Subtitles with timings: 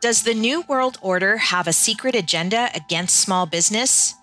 [0.00, 4.14] Does the New World Order have a secret agenda against small business?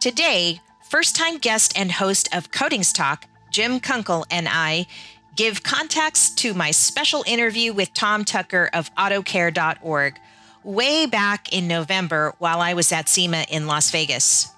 [0.00, 4.86] Today, first time guest and host of Coatings Talk, Jim Kunkle, and I
[5.34, 10.18] give context to my special interview with Tom Tucker of AutoCare.org
[10.64, 14.50] way back in November while I was at SEMA in Las Vegas.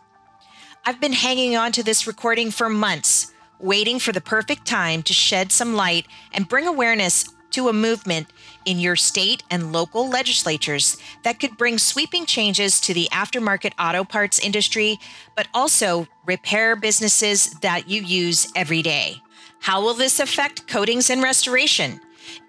[0.86, 5.12] I've been hanging on to this recording for months, waiting for the perfect time to
[5.12, 8.29] shed some light and bring awareness to a movement
[8.64, 14.04] in your state and local legislatures that could bring sweeping changes to the aftermarket auto
[14.04, 14.98] parts industry,
[15.36, 19.22] but also repair businesses that you use every day.
[19.61, 22.00] How will this affect coatings and restoration?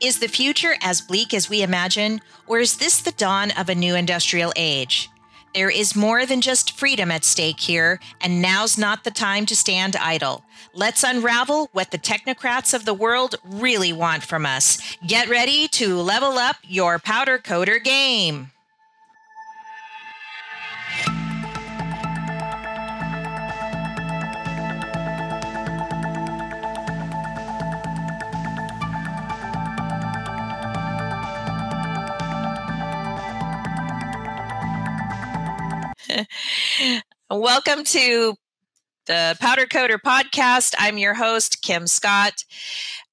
[0.02, 3.76] Is the future as bleak as we imagine, or is this the dawn of a
[3.76, 5.10] new industrial age?
[5.56, 9.56] There is more than just freedom at stake here, and now's not the time to
[9.56, 10.44] stand idle.
[10.74, 14.80] Let's unravel what the technocrats of the world really want from us.
[15.06, 18.52] Get ready to level up your powder coater game.
[37.30, 38.36] Welcome to
[39.06, 40.74] the Powder Coater podcast.
[40.78, 42.44] I'm your host, Kim Scott.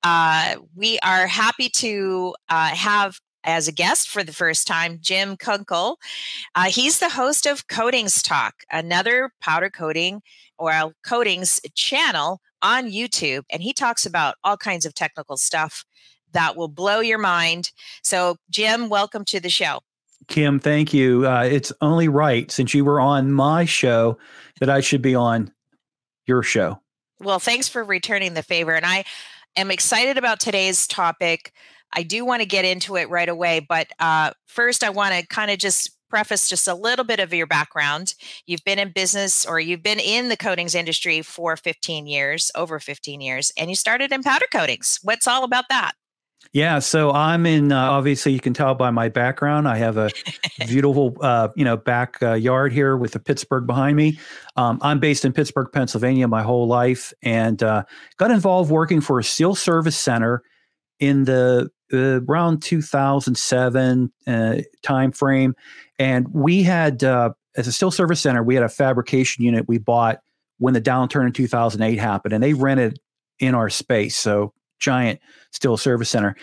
[0.02, 5.36] Uh, we are happy to uh, have as a guest for the first time Jim
[5.36, 5.96] Kunkle.
[6.54, 10.22] Uh, he's the host of Coatings Talk, another powder coating
[10.58, 13.42] or coatings channel on YouTube.
[13.50, 15.84] And he talks about all kinds of technical stuff
[16.32, 17.70] that will blow your mind.
[18.02, 19.80] So, Jim, welcome to the show.
[20.28, 21.26] Kim, thank you.
[21.26, 24.18] Uh, it's only right since you were on my show
[24.60, 25.52] that I should be on
[26.26, 26.80] your show.
[27.20, 28.74] Well, thanks for returning the favor.
[28.74, 29.04] And I
[29.56, 31.52] am excited about today's topic.
[31.92, 35.26] I do want to get into it right away, but uh, first, I want to
[35.26, 38.14] kind of just preface just a little bit of your background.
[38.46, 42.78] You've been in business or you've been in the coatings industry for 15 years, over
[42.78, 44.98] 15 years, and you started in powder coatings.
[45.02, 45.92] What's all about that?
[46.52, 47.72] Yeah, so I'm in.
[47.72, 49.68] Uh, obviously, you can tell by my background.
[49.68, 50.10] I have a
[50.66, 54.18] beautiful, uh, you know, backyard uh, here with the Pittsburgh behind me.
[54.56, 57.82] Um, I'm based in Pittsburgh, Pennsylvania, my whole life, and uh,
[58.16, 60.42] got involved working for a steel service center
[60.98, 65.54] in the uh, around 2007 uh, time frame,
[65.98, 67.02] and we had
[67.56, 70.20] as a steel service center, we had a fabrication unit we bought
[70.58, 72.98] when the downturn in 2008 happened, and they rented
[73.38, 74.16] in our space.
[74.16, 75.20] So giant
[75.52, 76.36] steel service center.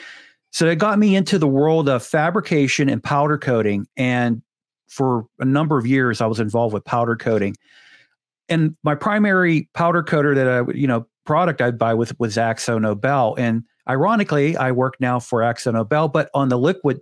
[0.52, 3.88] So it got me into the world of fabrication and powder coating.
[3.98, 4.42] And
[4.88, 7.56] for a number of years, I was involved with powder coating.
[8.50, 12.80] And my primary powder coater that I, you know, product I'd buy with was Akzo
[12.80, 13.36] Nobel.
[13.38, 17.00] And ironically, I work now for Akzo Nobel, but on the liquid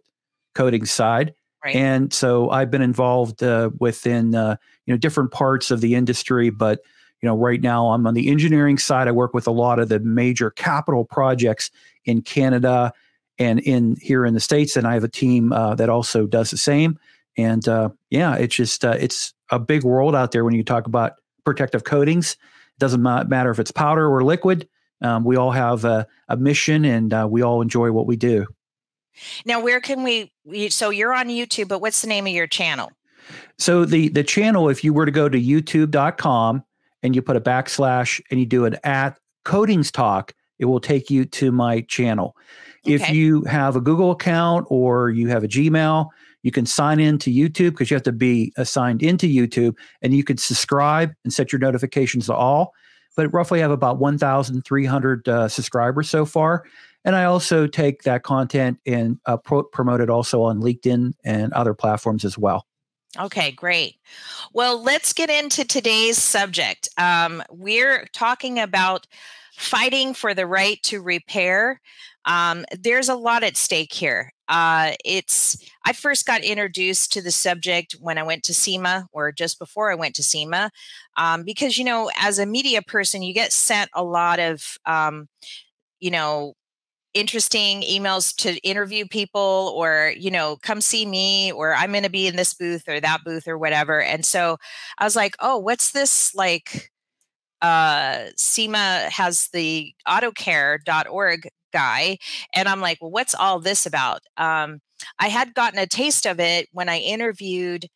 [0.55, 1.33] coating side.
[1.63, 1.75] Right.
[1.75, 4.55] And so I've been involved uh, within, uh,
[4.85, 6.79] you know, different parts of the industry, but
[7.21, 9.07] you know, right now I'm on the engineering side.
[9.07, 11.69] I work with a lot of the major capital projects
[12.05, 12.93] in Canada
[13.37, 16.51] and in here in the states, and I have a team uh, that also does
[16.51, 16.99] the same.
[17.37, 20.87] And uh, yeah, it's just uh, it's a big world out there when you talk
[20.87, 21.13] about
[21.45, 22.33] protective coatings.
[22.33, 24.67] It doesn't matter if it's powder or liquid.
[25.01, 28.45] Um, we all have a, a mission, and uh, we all enjoy what we do.
[29.45, 30.31] Now, where can we?
[30.69, 32.91] So you're on YouTube, but what's the name of your channel?
[33.57, 36.63] So the the channel, if you were to go to YouTube.com
[37.03, 41.09] and you put a backslash and you do an at Coatings Talk, it will take
[41.09, 42.35] you to my channel.
[42.85, 42.95] Okay.
[42.95, 46.09] If you have a Google account or you have a Gmail,
[46.43, 50.13] you can sign in to YouTube because you have to be assigned into YouTube and
[50.13, 52.73] you can subscribe and set your notifications to all.
[53.15, 56.63] But roughly I have about 1,300 uh, subscribers so far.
[57.03, 61.53] And I also take that content and uh, pro- promote it also on LinkedIn and
[61.53, 62.65] other platforms as well.
[63.19, 63.95] Okay, great.
[64.53, 66.87] Well, let's get into today's subject.
[66.97, 69.05] Um, we're talking about
[69.55, 71.81] fighting for the right to repair.
[72.25, 74.31] Um, there's a lot at stake here.
[74.47, 79.31] Uh, it's I first got introduced to the subject when I went to SEMA, or
[79.31, 80.71] just before I went to SEMA,
[81.17, 85.27] um, because you know, as a media person, you get sent a lot of um,
[85.99, 86.53] you know
[87.13, 92.09] interesting emails to interview people or you know come see me or i'm going to
[92.09, 94.01] be in this booth or that booth or whatever.
[94.01, 94.57] And so
[94.97, 96.89] i was like oh what's this like
[97.61, 102.17] uh sema has the autocare.org guy
[102.53, 104.21] and i'm like well what's all this about?
[104.37, 104.79] Um
[105.19, 107.87] i had gotten a taste of it when i interviewed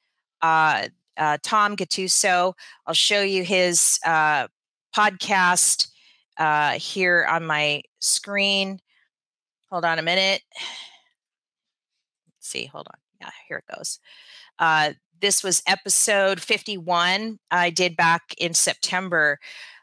[0.41, 2.53] uh, uh tom gattuso.
[2.85, 4.47] I'll show you his uh
[4.95, 5.87] podcast
[6.37, 8.79] uh here on my screen
[9.69, 10.41] Hold on a minute.
[12.27, 12.99] Let's see, hold on.
[13.21, 13.99] Yeah, here it goes.
[14.59, 19.39] Uh, this was episode 51 I did back in September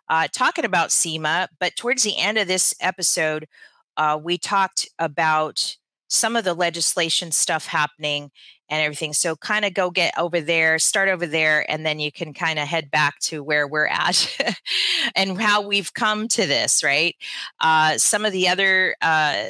[0.08, 1.48] uh, talking about SEMA.
[1.58, 3.48] But towards the end of this episode,
[3.96, 5.76] uh, we talked about
[6.08, 8.30] some of the legislation stuff happening
[8.68, 9.14] and everything.
[9.14, 12.58] So kind of go get over there, start over there, and then you can kind
[12.58, 14.60] of head back to where we're at
[15.16, 17.16] and how we've come to this, right?
[17.60, 19.48] Uh, some of the other uh,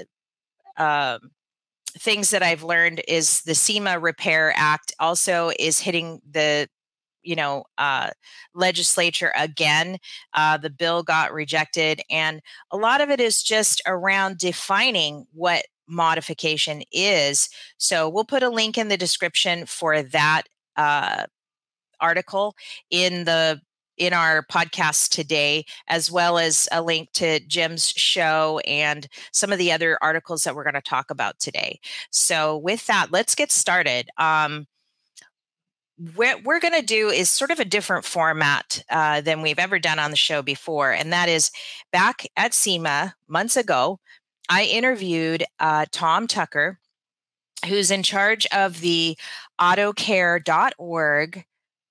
[0.77, 1.19] uh,
[1.99, 6.69] things that I've learned is the SEMA Repair Act also is hitting the
[7.23, 8.11] you know uh,
[8.55, 9.99] legislature again.
[10.35, 12.41] Uh, the bill got rejected and
[12.71, 17.49] a lot of it is just around defining what modification is.
[17.77, 20.43] So we'll put a link in the description for that
[20.77, 21.25] uh,
[22.01, 22.55] article
[22.91, 23.61] in the
[23.97, 29.59] in our podcast today, as well as a link to Jim's show and some of
[29.59, 31.81] the other articles that we're going to talk about today.
[32.11, 34.09] So, with that, let's get started.
[34.19, 34.67] Um,
[36.15, 39.79] what we're going to do is sort of a different format uh, than we've ever
[39.79, 40.91] done on the show before.
[40.91, 41.51] And that is
[41.93, 44.01] back at SEMA months ago,
[44.49, 46.79] I interviewed uh, Tom Tucker,
[47.67, 49.17] who's in charge of the
[49.61, 51.45] autocare.org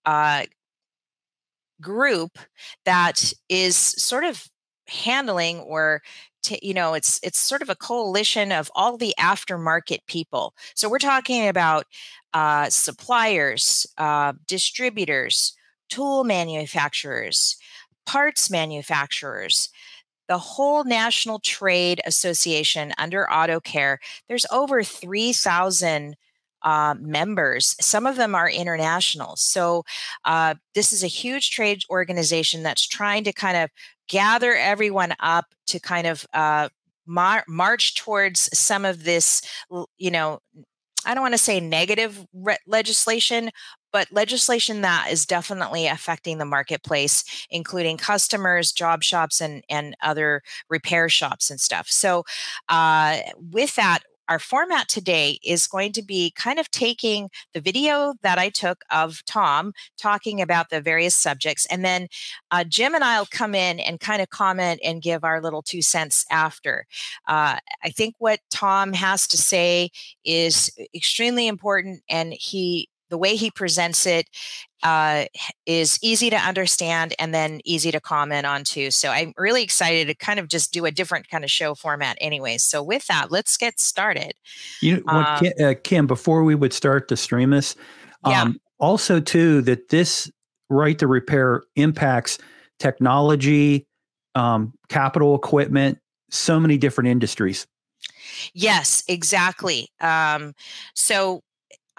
[0.06, 0.44] uh,
[1.82, 2.38] group
[2.86, 4.48] that is sort of
[4.88, 6.02] handling or
[6.44, 10.54] to, you know it's it's sort of a coalition of all the aftermarket people.
[10.76, 11.86] So we're talking about
[12.34, 15.54] uh, suppliers uh, distributors
[15.90, 17.58] tool manufacturers
[18.06, 19.70] parts manufacturers
[20.28, 24.00] the whole national trade association under auto care.
[24.30, 26.16] There's over 3000
[26.64, 27.76] uh, members.
[27.80, 29.36] Some of them are international.
[29.36, 29.84] So,
[30.26, 33.70] uh, this is a huge trade organization that's trying to kind of
[34.08, 36.70] gather everyone up to kind of uh,
[37.06, 39.42] mar- march towards some of this,
[39.98, 40.40] you know,
[41.06, 43.50] I don't want to say negative re- legislation,
[43.92, 50.42] but legislation that is definitely affecting the marketplace, including customers, job shops, and and other
[50.70, 51.88] repair shops and stuff.
[51.90, 52.24] So,
[52.70, 53.18] uh,
[53.52, 58.38] with that, our format today is going to be kind of taking the video that
[58.38, 62.08] I took of Tom talking about the various subjects, and then
[62.52, 65.82] uh, Jim and I'll come in and kind of comment and give our little two
[65.82, 66.86] cents after.
[67.28, 69.90] Uh, I think what Tom has to say
[70.24, 74.28] is extremely important, and he the way he presents it
[74.82, 75.26] uh,
[75.68, 78.90] is easy to understand and then easy to comment on too.
[78.90, 82.18] So I'm really excited to kind of just do a different kind of show format,
[82.20, 82.64] anyways.
[82.64, 84.34] So with that, let's get started.
[84.82, 87.76] You know, what, um, Kim, uh, Kim, before we would start to stream this,
[88.24, 88.48] um, yeah.
[88.80, 90.32] also too that this
[90.70, 92.40] right to repair impacts
[92.80, 93.86] technology,
[94.34, 96.00] um, capital equipment,
[96.32, 97.68] so many different industries.
[98.54, 99.90] Yes, exactly.
[100.00, 100.54] Um,
[100.96, 101.42] so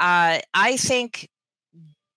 [0.02, 1.28] uh, I think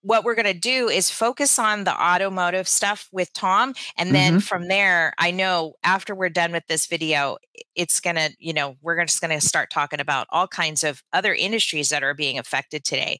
[0.05, 3.73] what we're going to do is focus on the automotive stuff with Tom.
[3.97, 4.39] And then mm-hmm.
[4.39, 7.37] from there, I know after we're done with this video,
[7.73, 11.01] it's going to, you know, we're just going to start talking about all kinds of
[11.11, 13.19] other industries that are being affected today.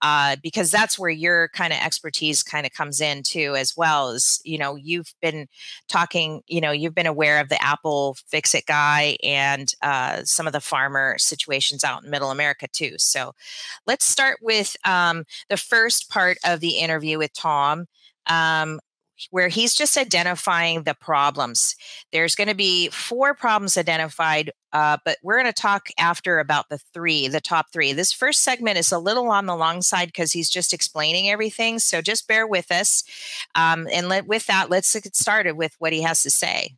[0.00, 4.08] Uh, because that's where your kind of expertise kind of comes in too, as well
[4.08, 5.46] as, you know, you've been
[5.88, 10.46] talking, you know, you've been aware of the Apple Fix It guy and uh, some
[10.46, 12.94] of the farmer situations out in middle America too.
[12.98, 13.32] So
[13.86, 17.86] let's start with um, the first part of the interview with Tom,
[18.26, 18.78] um,
[19.30, 21.76] where he's just identifying the problems.
[22.12, 26.68] There's going to be four problems identified, uh, but we're going to talk after about
[26.68, 27.92] the three, the top three.
[27.92, 31.78] This first segment is a little on the long side because he's just explaining everything.
[31.78, 33.04] So just bear with us.
[33.54, 36.74] Um, and let, with that, let's get started with what he has to say.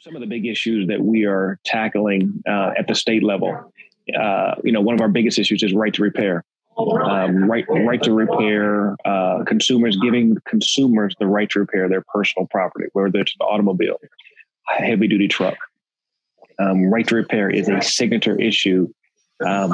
[0.00, 3.72] Some of the big issues that we are tackling uh, at the state level.
[4.18, 6.44] Uh, you know, one of our biggest issues is right to repair
[6.78, 12.46] um, right right to repair, uh, consumers giving consumers the right to repair their personal
[12.46, 13.98] property, whether it's an automobile,
[14.66, 15.56] heavy duty truck.
[16.60, 18.88] Um, right to repair is a signature issue.
[19.44, 19.72] Um,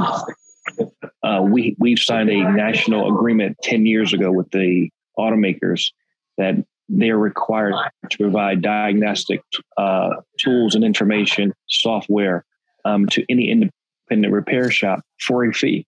[1.23, 5.93] uh, we we've signed a national agreement ten years ago with the automakers
[6.39, 6.57] that
[6.89, 7.75] they're required
[8.11, 9.43] to provide diagnostic
[9.77, 12.45] uh, tools and information software
[12.85, 15.87] um, to any independent repair shop for a fee.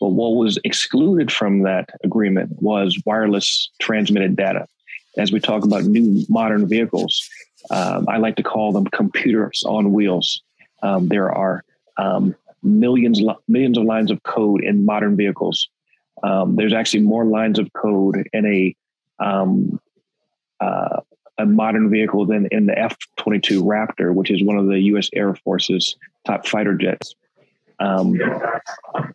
[0.00, 4.66] But what was excluded from that agreement was wireless transmitted data.
[5.16, 7.28] As we talk about new modern vehicles,
[7.70, 10.42] um, I like to call them computers on wheels.
[10.82, 11.64] Um, there are
[11.96, 15.68] um, millions millions of lines of code in modern vehicles.
[16.22, 18.76] Um, there's actually more lines of code in a
[19.18, 19.80] um,
[20.60, 21.00] uh,
[21.38, 25.08] a modern vehicle than in the F-22 Raptor, which is one of the U.S.
[25.14, 27.14] Air Force's top fighter jets.
[27.80, 28.20] Um,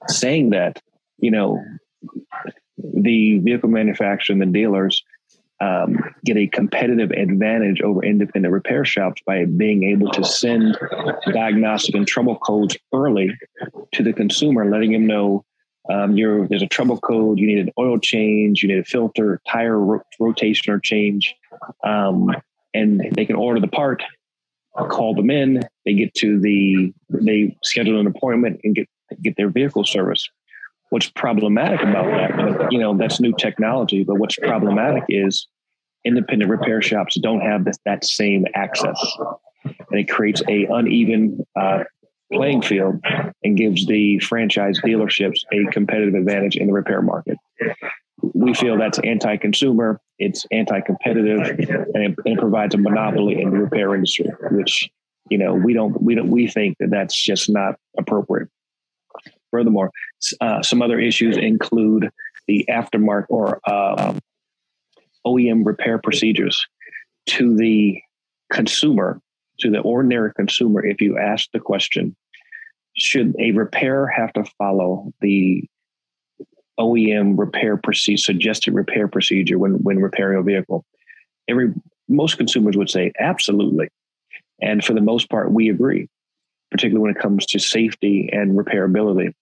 [0.07, 0.81] saying that,
[1.17, 1.63] you know,
[2.77, 5.03] the vehicle manufacturer and the dealers
[5.59, 10.77] um, get a competitive advantage over independent repair shops by being able to send
[11.31, 13.37] diagnostic and trouble codes early
[13.93, 15.45] to the consumer, letting them know
[15.89, 19.77] um, there's a trouble code, you need an oil change, you need a filter, tire
[19.77, 21.35] ro- rotation or change,
[21.83, 22.29] um,
[22.73, 24.01] and they can order the part,
[24.73, 28.87] call them in, they get to the, they schedule an appointment and get
[29.21, 30.27] get their vehicle service.
[30.89, 35.47] What's problematic about that, you know, that's new technology, but what's problematic is
[36.05, 38.99] independent repair shops don't have this, that same access.
[39.63, 41.83] And it creates a uneven uh,
[42.31, 42.99] playing field
[43.43, 47.37] and gives the franchise dealerships a competitive advantage in the repair market.
[48.33, 51.59] We feel that's anti-consumer, it's anti-competitive,
[51.93, 54.89] and it, it provides a monopoly in the repair industry, which
[55.29, 58.49] you know we don't we don't we think that that's just not appropriate.
[59.51, 59.91] Furthermore,
[60.41, 62.09] uh, some other issues include
[62.47, 63.59] the aftermarket or
[65.25, 66.65] OEM repair procedures
[67.27, 67.99] to the
[68.51, 69.21] consumer,
[69.59, 70.85] to the ordinary consumer.
[70.85, 72.15] If you ask the question,
[72.97, 75.65] should a repair have to follow the
[76.79, 80.85] OEM repair procedure, suggested repair procedure when, when repairing a vehicle?
[81.47, 81.73] Every
[82.09, 83.89] most consumers would say absolutely.
[84.61, 86.07] And for the most part, we agree,
[86.71, 89.33] particularly when it comes to safety and repairability.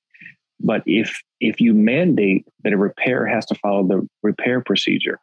[0.59, 5.19] But if if you mandate that a repair has to follow the repair procedure,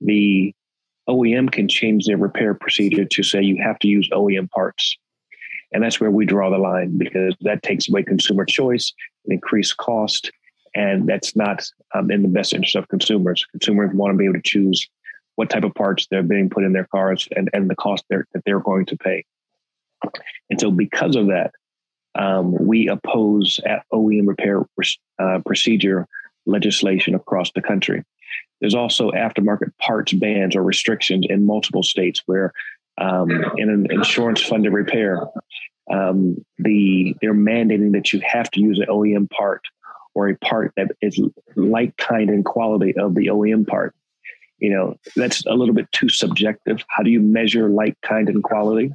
[0.00, 0.54] the
[1.08, 4.96] OEM can change their repair procedure to say you have to use OEM parts.
[5.72, 8.92] And that's where we draw the line because that takes away consumer choice
[9.24, 10.30] and increased cost.
[10.74, 11.64] And that's not
[11.94, 13.44] um, in the best interest of consumers.
[13.50, 14.88] Consumers want to be able to choose
[15.36, 18.26] what type of parts they're being put in their cars and, and the cost they're,
[18.32, 19.24] that they're going to pay.
[20.50, 21.52] And so, because of that,
[22.14, 23.60] um, we oppose
[23.92, 24.62] OEM repair
[25.18, 26.06] uh, procedure
[26.44, 28.04] legislation across the country.
[28.60, 32.52] There's also aftermarket parts bans or restrictions in multiple states where,
[32.98, 35.20] um, in an insurance funded repair,
[35.90, 39.62] um, the they're mandating that you have to use an OEM part
[40.14, 41.20] or a part that is
[41.56, 43.94] like kind and quality of the OEM part.
[44.58, 46.84] You know, that's a little bit too subjective.
[46.88, 48.92] How do you measure like kind and quality?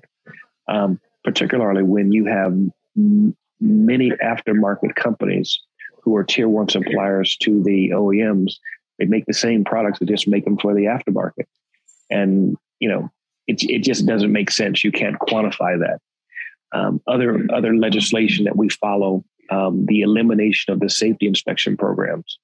[0.69, 2.53] Um, particularly when you have
[2.95, 5.59] m- many aftermarket companies
[6.03, 8.53] who are tier one suppliers to the OEMs
[8.97, 11.45] they make the same products, they just make them for the aftermarket.
[12.09, 13.09] And, you know,
[13.47, 14.83] it, it just doesn't make sense.
[14.83, 15.99] You can't quantify that.
[16.73, 22.37] Um, other, other legislation that we follow, um, the elimination of the safety inspection programs.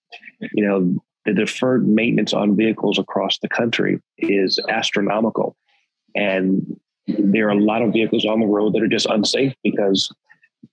[0.54, 5.56] You know, the deferred maintenance on vehicles across the country is astronomical.
[6.16, 10.14] And there are a lot of vehicles on the road that are just unsafe because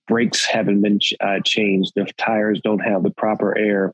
[0.07, 3.93] brakes haven't been uh, changed, the tires don't have the proper air,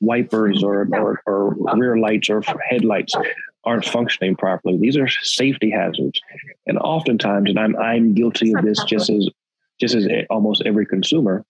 [0.00, 3.14] wipers or, or, or rear lights or headlights
[3.64, 4.78] aren't functioning properly.
[4.78, 6.20] These are safety hazards,
[6.66, 9.28] and oftentimes, and I'm I'm guilty of this just as
[9.80, 11.44] just as almost every consumer.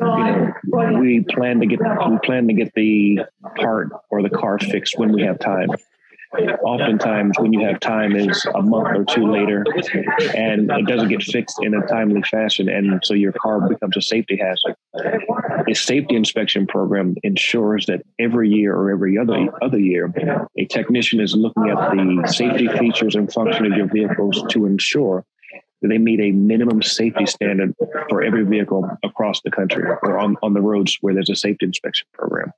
[0.00, 3.20] Oh, you know, we plan to get we plan to get the
[3.56, 5.68] part or the car fixed when we have time.
[6.64, 9.64] Oftentimes when you have time is a month or two later
[10.34, 14.00] and it doesn't get fixed in a timely fashion and so your car becomes a
[14.00, 14.74] safety hazard.
[15.68, 20.12] A safety inspection program ensures that every year or every other other year
[20.58, 25.24] a technician is looking at the safety features and function of your vehicles to ensure
[25.88, 27.74] they meet a minimum safety standard
[28.08, 31.66] for every vehicle across the country or on, on the roads where there's a safety
[31.66, 32.52] inspection program.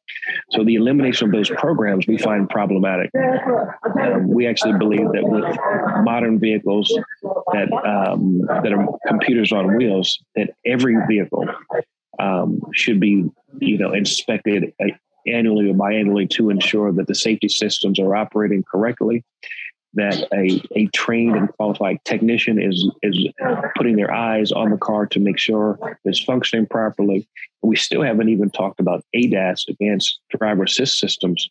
[0.50, 3.10] So the elimination of those programs we find problematic.
[4.00, 5.44] Um, we actually believe that with
[6.04, 6.96] modern vehicles
[7.52, 11.46] that um, that are computers on wheels, that every vehicle
[12.18, 13.28] um, should be
[13.58, 14.86] you know inspected uh,
[15.26, 19.24] annually or biannually to ensure that the safety systems are operating correctly
[19.94, 23.28] that a, a trained and qualified technician is is
[23.76, 27.26] putting their eyes on the car to make sure it's functioning properly.
[27.62, 31.48] We still haven't even talked about ADAS, advanced driver assist systems,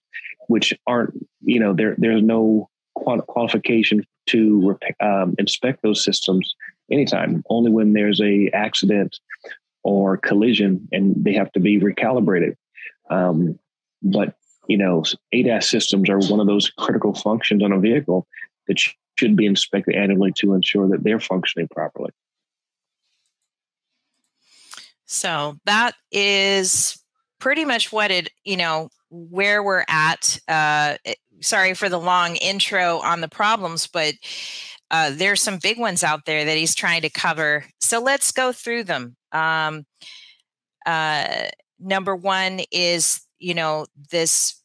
[0.48, 6.56] which aren't you know there there's no qualification to um, inspect those systems
[6.92, 7.44] anytime.
[7.50, 9.20] Only when there's a accident
[9.84, 12.56] or collision and they have to be recalibrated.
[13.10, 13.60] Um,
[14.02, 14.36] but
[14.68, 15.04] you know,
[15.34, 18.28] ADAS systems are one of those critical functions on a vehicle
[18.68, 18.78] that
[19.18, 22.12] should be inspected annually to ensure that they're functioning properly.
[25.06, 27.02] So that is
[27.40, 30.40] pretty much what it, you know, where we're at.
[30.48, 30.96] Uh,
[31.42, 34.16] sorry for the long intro on the problems, but
[34.92, 37.66] uh, there's some big ones out there that he's trying to cover.
[37.80, 39.16] So let's go through them.
[39.32, 39.86] Um,
[40.86, 41.46] uh,
[41.80, 44.62] number one is, you know, this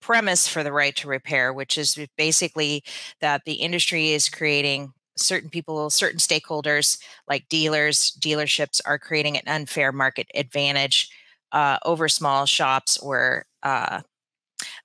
[0.00, 2.84] premise for the right to repair, which is basically
[3.20, 9.42] that the industry is creating certain people, certain stakeholders like dealers, dealerships are creating an
[9.46, 11.10] unfair market advantage
[11.52, 14.00] uh, over small shops or uh,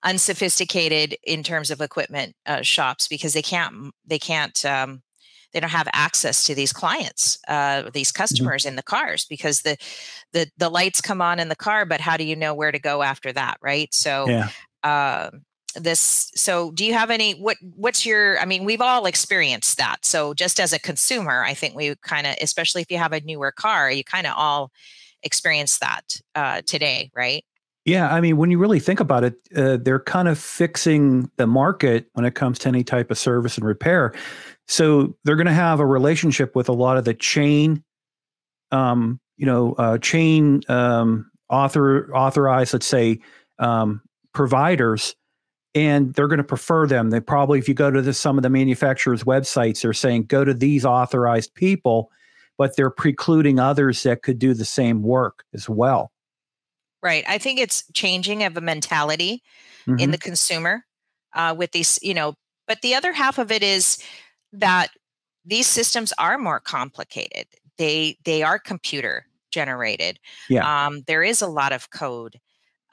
[0.04, 5.02] unsophisticated in terms of equipment uh, shops because they can't they can't um,
[5.54, 8.22] they don't have access to these clients uh, these mm-hmm.
[8.22, 8.70] customers mm-hmm.
[8.70, 9.78] in the cars because the
[10.34, 12.80] the the lights come on in the car but how do you know where to
[12.80, 14.50] go after that right so yeah.
[14.84, 15.30] uh,
[15.76, 20.04] this so do you have any what what's your i mean we've all experienced that
[20.04, 23.22] so just as a consumer i think we kind of especially if you have a
[23.22, 24.70] newer car you kind of all
[25.24, 26.02] experience that
[26.36, 27.46] uh, today right
[27.84, 31.48] yeah, I mean, when you really think about it, uh, they're kind of fixing the
[31.48, 34.14] market when it comes to any type of service and repair.
[34.72, 37.84] So they're going to have a relationship with a lot of the chain,
[38.72, 43.20] um, you know, uh, chain um, author authorized, let's say,
[43.60, 44.02] um,
[44.34, 45.14] providers,
[45.76, 47.10] and they're going to prefer them.
[47.10, 50.46] They probably, if you go to the, some of the manufacturers' websites, they're saying go
[50.46, 52.10] to these authorized people,
[52.58, 56.14] but they're precluding others that could do the same work as well.
[57.04, 57.26] Right.
[57.28, 59.44] I think it's changing of a mentality
[59.86, 60.00] mm-hmm.
[60.00, 60.86] in the consumer
[61.34, 62.36] uh, with these, you know,
[62.68, 63.98] but the other half of it is
[64.54, 64.90] that
[65.46, 67.48] these systems are more complicated.
[67.78, 70.20] They they are computer generated.
[70.50, 70.86] Yeah.
[70.86, 72.40] Um, there is a lot of code.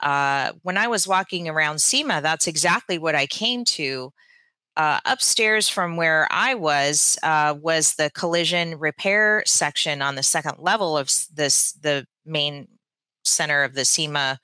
[0.01, 4.11] Uh, when I was walking around SEMA, that's exactly what I came to.
[4.77, 10.55] Uh, upstairs from where I was uh, was the collision repair section on the second
[10.59, 12.67] level of this the main
[13.25, 14.39] center of the SEMA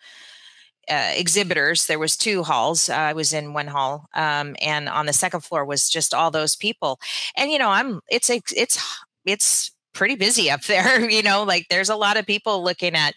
[0.90, 1.86] uh, exhibitors.
[1.86, 2.90] There was two halls.
[2.90, 6.32] Uh, I was in one hall, um, and on the second floor was just all
[6.32, 7.00] those people.
[7.36, 8.82] And you know, I'm it's a, it's
[9.26, 11.10] it's pretty busy up there.
[11.10, 13.16] You know, like there's a lot of people looking at,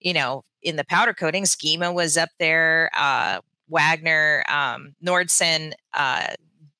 [0.00, 1.44] you know, in the powder coating.
[1.58, 2.90] Gema was up there.
[2.96, 5.72] Uh, Wagner, um, Nordson.
[5.92, 6.28] Uh,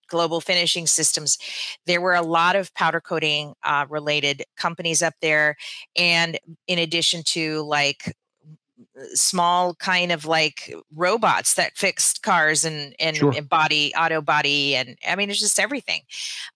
[0.09, 1.39] global finishing systems
[1.87, 5.57] there were a lot of powder coating uh, related companies up there
[5.97, 8.15] and in addition to like
[9.15, 13.33] small kind of like robots that fixed cars and and, sure.
[13.35, 16.01] and, body auto body and i mean it's just everything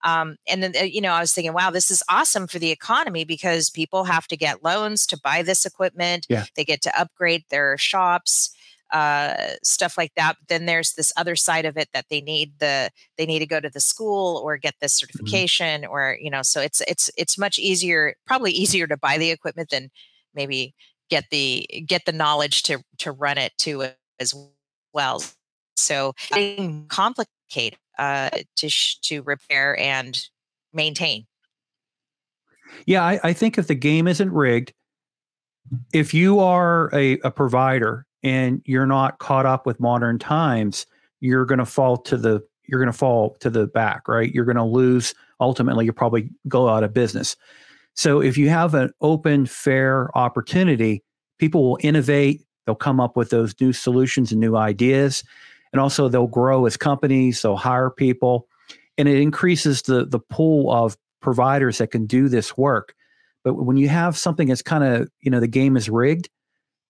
[0.03, 2.71] um, and then uh, you know i was thinking wow this is awesome for the
[2.71, 6.45] economy because people have to get loans to buy this equipment yeah.
[6.55, 8.53] they get to upgrade their shops
[8.91, 12.53] uh, stuff like that but then there's this other side of it that they need
[12.59, 15.07] the they need to go to the school or get this mm-hmm.
[15.07, 15.91] certification mm-hmm.
[15.91, 19.69] or you know so it's it's it's much easier probably easier to buy the equipment
[19.71, 19.89] than
[20.33, 20.73] maybe
[21.09, 23.85] get the get the knowledge to to run it too
[24.19, 24.33] as
[24.93, 25.23] well.
[25.75, 26.13] So
[26.87, 30.19] complicated uh, to sh- to repair and
[30.73, 31.25] maintain.
[32.85, 34.73] Yeah, I, I, think if the game isn't rigged,
[35.93, 40.85] if you are a, a provider and you're not caught up with modern times,
[41.21, 44.33] you're going to fall to the you're going to fall to the back, right?
[44.33, 45.13] You're going to lose.
[45.39, 47.37] Ultimately, you probably go out of business.
[47.97, 51.03] So if you have an open, fair opportunity,
[51.39, 52.41] people will innovate.
[52.65, 55.23] They'll come up with those new solutions and new ideas.
[55.73, 58.47] And also they'll grow as companies, they'll hire people.
[58.99, 62.93] And it increases the the pool of providers that can do this work.
[63.43, 66.29] But when you have something that's kind of, you know, the game is rigged,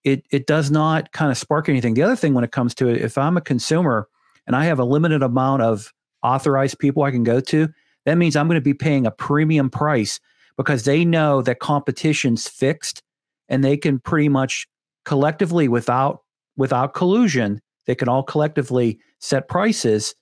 [0.03, 1.93] it it does not kind of spark anything.
[1.93, 4.09] The other thing when it comes to it, if I'm a consumer
[4.45, 7.69] and I have a limited amount of authorized people I can go to,
[8.05, 10.19] that means I'm going to be paying a premium price
[10.57, 13.01] because they know that competition's fixed
[13.47, 14.67] and they can pretty much
[15.05, 16.21] collectively without
[16.57, 20.13] without collusion they can all collectively set prices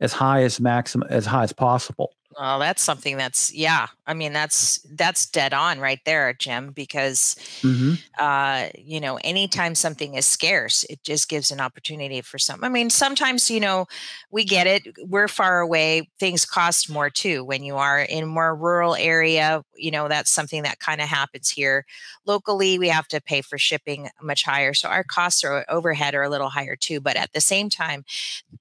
[0.00, 3.88] as high as maximum as high as possible well, that's something that's yeah.
[4.06, 6.70] I mean, that's that's dead on right there, Jim.
[6.70, 7.94] Because mm-hmm.
[8.18, 12.64] uh, you know, anytime something is scarce, it just gives an opportunity for some.
[12.64, 13.86] I mean, sometimes you know,
[14.30, 14.82] we get it.
[15.06, 16.08] We're far away.
[16.18, 17.44] Things cost more too.
[17.44, 21.50] When you are in more rural area, you know, that's something that kind of happens
[21.50, 21.84] here.
[22.26, 26.22] Locally, we have to pay for shipping much higher, so our costs or overhead are
[26.22, 27.00] a little higher too.
[27.00, 28.04] But at the same time,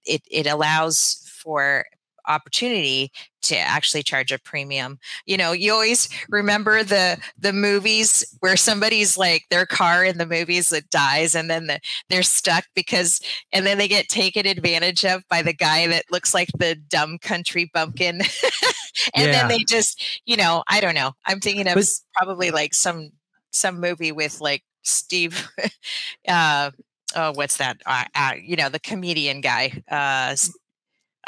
[0.05, 1.86] it it allows for
[2.27, 3.12] opportunity
[3.43, 4.97] to actually charge a premium.
[5.25, 10.25] You know, you always remember the the movies where somebody's like their car in the
[10.25, 13.19] movies that dies and then the, they're stuck because
[13.51, 17.17] and then they get taken advantage of by the guy that looks like the dumb
[17.19, 18.21] country bumpkin.
[19.13, 19.31] and yeah.
[19.31, 21.12] then they just, you know, I don't know.
[21.25, 23.12] I'm thinking of but, probably like some
[23.51, 25.47] some movie with like Steve
[26.27, 26.71] uh
[27.15, 30.36] oh what's that uh, uh, you know the comedian guy uh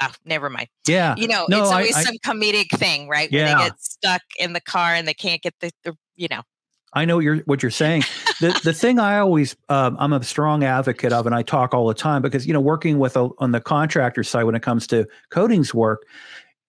[0.02, 0.68] oh, never mind.
[0.88, 1.16] Yeah.
[1.18, 3.32] You know, no, it's always I, some I, comedic thing, right?
[3.32, 3.46] Yeah.
[3.46, 6.42] When they get stuck in the car and they can't get the, the you know.
[6.94, 8.04] I know what you're what you're saying.
[8.40, 11.88] the the thing I always um, I'm a strong advocate of, and I talk all
[11.88, 14.88] the time because you know working with a, on the contractor side when it comes
[14.88, 16.04] to coatings work,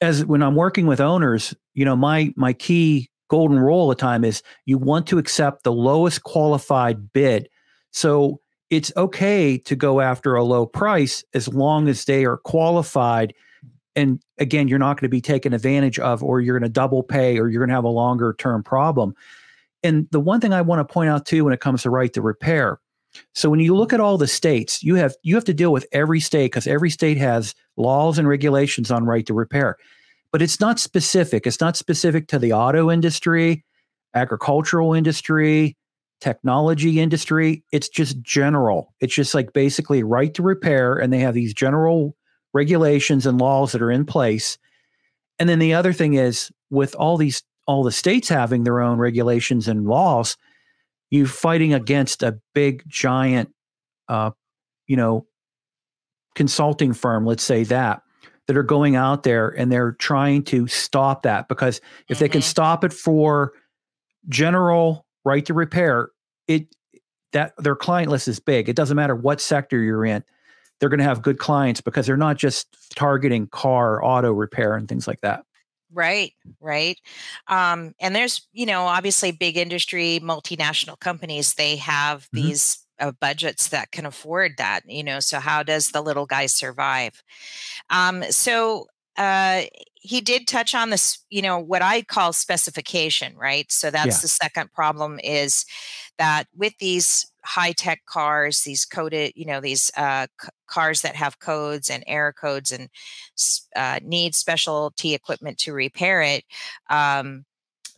[0.01, 3.95] as when I'm working with owners, you know my my key golden rule all the
[3.95, 7.49] time is you want to accept the lowest qualified bid.
[7.93, 13.33] So it's okay to go after a low price as long as they are qualified
[13.95, 17.03] and again you're not going to be taken advantage of or you're going to double
[17.03, 19.15] pay or you're going to have a longer term problem.
[19.83, 22.13] And the one thing i want to point out too when it comes to right
[22.13, 22.81] to repair
[23.35, 25.87] so when you look at all the states you have you have to deal with
[25.93, 29.77] every state because every state has laws and regulations on right to repair.
[30.33, 31.47] But it's not specific.
[31.47, 33.65] It's not specific to the auto industry
[34.15, 35.77] agricultural industry
[36.21, 41.35] technology industry it's just general it's just like basically right to repair and they have
[41.35, 42.17] these general
[42.55, 44.57] regulations and laws that are in place
[45.39, 48.99] and then the other thing is with all these all the states having their own
[48.99, 50.39] regulations and laws
[51.11, 53.51] you fighting against a big giant
[54.09, 54.31] uh,
[54.87, 55.27] you know
[56.35, 58.01] consulting firm let's say that
[58.47, 62.25] that are going out there and they're trying to stop that because if mm-hmm.
[62.25, 62.49] they can mm-hmm.
[62.49, 63.53] stop it for
[64.29, 66.11] general right to repair,
[66.49, 66.75] it
[67.33, 68.69] that their client list is big.
[68.69, 70.25] It doesn't matter what sector you're in.
[70.79, 74.89] They're going to have good clients because they're not just targeting car auto repair and
[74.89, 75.45] things like that.
[75.93, 76.99] Right, right.
[77.49, 82.49] Um, and there's, you know, obviously big industry, multinational companies, they have mm-hmm.
[82.49, 85.21] these uh, budgets that can afford that, you know.
[85.21, 87.23] So, how does the little guy survive?
[87.91, 88.87] Um, so,
[89.17, 89.63] uh,
[90.07, 93.71] he did touch on this, you know, what I call specification, right?
[93.73, 94.23] So that's yeah.
[94.23, 95.65] the second problem is
[96.19, 101.17] that with these high tech cars, these coded, you know, these uh, c- cars that
[101.17, 102.89] have codes and error codes and
[103.75, 106.45] uh, need specialty equipment to repair it,
[106.89, 107.45] um,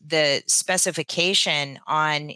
[0.05, 2.31] the specification on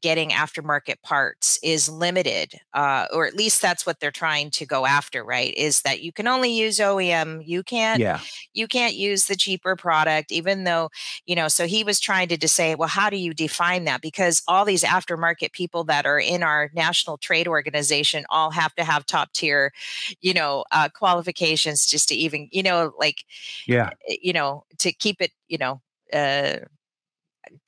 [0.00, 4.86] getting aftermarket parts is limited uh, or at least that's what they're trying to go
[4.86, 8.20] after right is that you can only use oem you can't yeah.
[8.52, 10.90] you can't use the cheaper product even though
[11.26, 14.00] you know so he was trying to, to say well how do you define that
[14.00, 18.84] because all these aftermarket people that are in our national trade organization all have to
[18.84, 19.72] have top tier
[20.20, 23.24] you know uh, qualifications just to even you know like
[23.66, 25.80] yeah eh, you know to keep it you know
[26.12, 26.56] uh,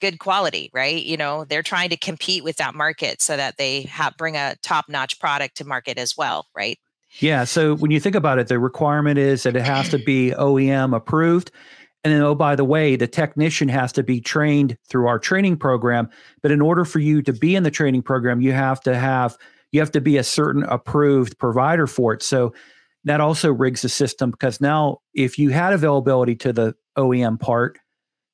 [0.01, 1.03] good quality, right?
[1.03, 4.57] You know, they're trying to compete with that market so that they have bring a
[4.62, 6.79] top-notch product to market as well, right?
[7.19, 7.45] Yeah.
[7.45, 10.95] So when you think about it, the requirement is that it has to be OEM
[10.95, 11.51] approved.
[12.05, 15.57] And then, oh, by the way, the technician has to be trained through our training
[15.59, 16.09] program.
[16.40, 19.37] But in order for you to be in the training program, you have to have
[19.73, 22.23] you have to be a certain approved provider for it.
[22.23, 22.53] So
[23.05, 27.79] that also rigs the system because now if you had availability to the OEM part,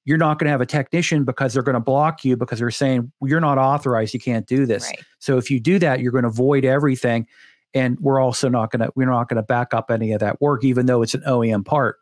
[0.07, 2.71] you're not going to have a technician because they're going to block you because they're
[2.71, 5.05] saying well, you're not authorized you can't do this right.
[5.19, 7.27] so if you do that you're going to void everything
[7.75, 10.41] and we're also not going to we're not going to back up any of that
[10.41, 11.99] work even though it's an OEM part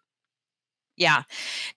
[0.96, 1.22] yeah.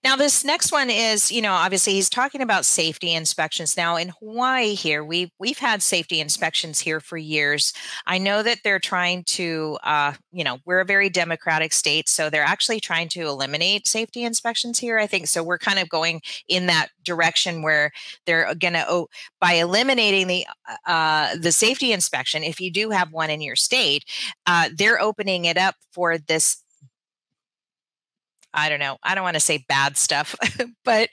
[0.04, 3.76] Now, this next one is, you know, obviously he's talking about safety inspections.
[3.76, 7.72] Now, in Hawaii, here we've we've had safety inspections here for years.
[8.06, 12.30] I know that they're trying to, uh, you know, we're a very democratic state, so
[12.30, 14.98] they're actually trying to eliminate safety inspections here.
[14.98, 15.42] I think so.
[15.42, 17.90] We're kind of going in that direction where
[18.24, 19.08] they're going to, oh,
[19.40, 23.56] by eliminating the uh, uh, the safety inspection, if you do have one in your
[23.56, 24.04] state,
[24.46, 26.62] uh, they're opening it up for this
[28.54, 30.34] I don't know, I don't want to say bad stuff,
[30.84, 31.10] but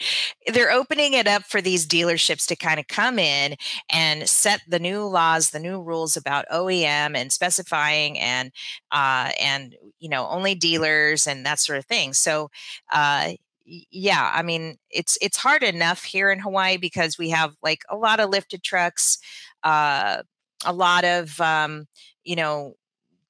[0.48, 3.56] they're opening it up for these dealerships to kind of come in
[3.92, 8.52] and set the new laws, the new rules about OEM and specifying and
[8.92, 12.14] uh, and you know only dealers and that sort of thing.
[12.14, 12.50] So
[12.92, 13.32] uh,
[13.66, 17.96] yeah, I mean it's it's hard enough here in Hawaii because we have like a
[17.96, 19.18] lot of lifted trucks,
[19.64, 20.22] uh,
[20.66, 21.88] a lot of um,
[22.24, 22.74] you know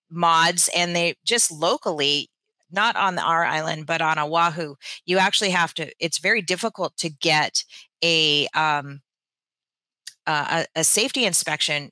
[0.09, 2.29] mods and they just locally
[2.71, 4.75] not on our island, but on Oahu,
[5.05, 7.63] you actually have to, it's very difficult to get
[8.03, 9.01] a, um,
[10.27, 11.91] uh, a, a, safety inspection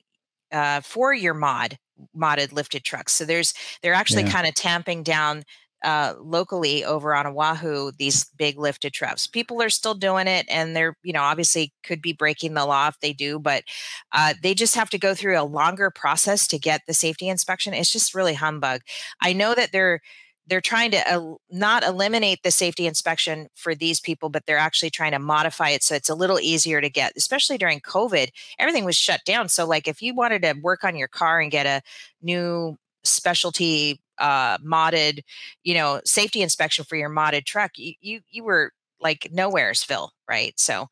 [0.52, 1.78] uh, for your mod
[2.16, 3.12] modded lifted trucks.
[3.12, 4.32] So there's, they're actually yeah.
[4.32, 5.44] kind of tamping down
[5.84, 9.26] uh, locally over on Oahu, these big lifted trucks.
[9.26, 12.88] People are still doing it, and they're, you know, obviously could be breaking the law
[12.88, 13.64] if they do, but
[14.12, 17.74] uh, they just have to go through a longer process to get the safety inspection.
[17.74, 18.80] It's just really humbug.
[19.20, 20.00] I know that they're
[20.46, 24.90] they're trying to uh, not eliminate the safety inspection for these people, but they're actually
[24.90, 28.28] trying to modify it so it's a little easier to get, especially during COVID.
[28.58, 29.48] Everything was shut down.
[29.48, 31.82] So, like, if you wanted to work on your car and get a
[32.22, 35.20] new specialty uh, modded,
[35.62, 40.58] you know, safety inspection for your modded truck, you you, you were like nowheresville, right?
[40.58, 40.88] So,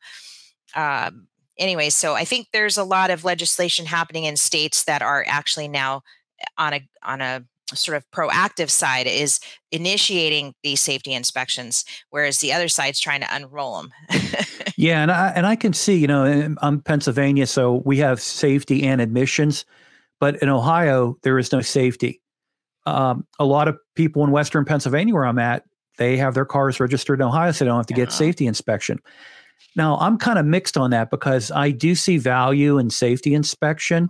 [0.75, 5.23] um, anyway, so I think there's a lot of legislation happening in states that are
[5.27, 6.01] actually now
[6.39, 7.43] eh, on a on a
[7.75, 9.39] sort of proactive side is
[9.71, 13.91] initiating these safety inspections, whereas the other side's trying to unroll them.
[14.77, 18.83] yeah, and I and I can see, you know, I'm Pennsylvania, so we have safety
[18.83, 19.65] and admissions,
[20.19, 22.21] but in Ohio there is no safety.
[22.85, 25.63] Um, a lot of people in Western Pennsylvania, where I'm at,
[25.97, 28.99] they have their cars registered in Ohio, so they don't have to get safety inspection.
[29.75, 34.09] Now, I'm kind of mixed on that because I do see value in safety inspection,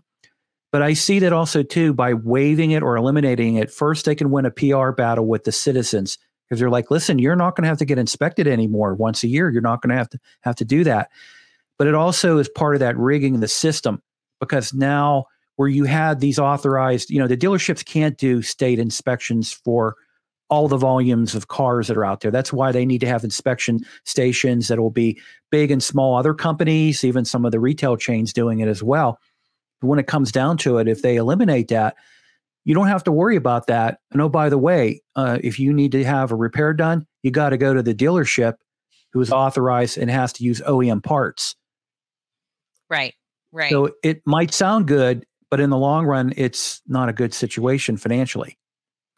[0.73, 3.71] but I see that also too by waiving it or eliminating it.
[3.71, 6.17] First, they can win a PR battle with the citizens
[6.49, 9.27] because they're like, "Listen, you're not going to have to get inspected anymore once a
[9.27, 9.51] year.
[9.51, 11.11] You're not going to have to have to do that."
[11.77, 14.01] But it also is part of that rigging the system
[14.39, 19.51] because now where you had these authorized, you know, the dealerships can't do state inspections
[19.53, 19.95] for
[20.49, 22.31] all the volumes of cars that are out there.
[22.31, 25.19] That's why they need to have inspection stations that will be
[25.51, 26.15] big and small.
[26.15, 29.19] Other companies, even some of the retail chains doing it as well.
[29.83, 31.97] But when it comes down to it, if they eliminate that,
[32.63, 33.99] you don't have to worry about that.
[34.13, 37.31] And oh, by the way, uh, if you need to have a repair done, you
[37.31, 38.55] got to go to the dealership
[39.11, 41.57] who is authorized and has to use OEM parts.
[42.89, 43.13] Right,
[43.51, 43.69] right.
[43.69, 47.97] So it might sound good, but in the long run, it's not a good situation
[47.97, 48.57] financially.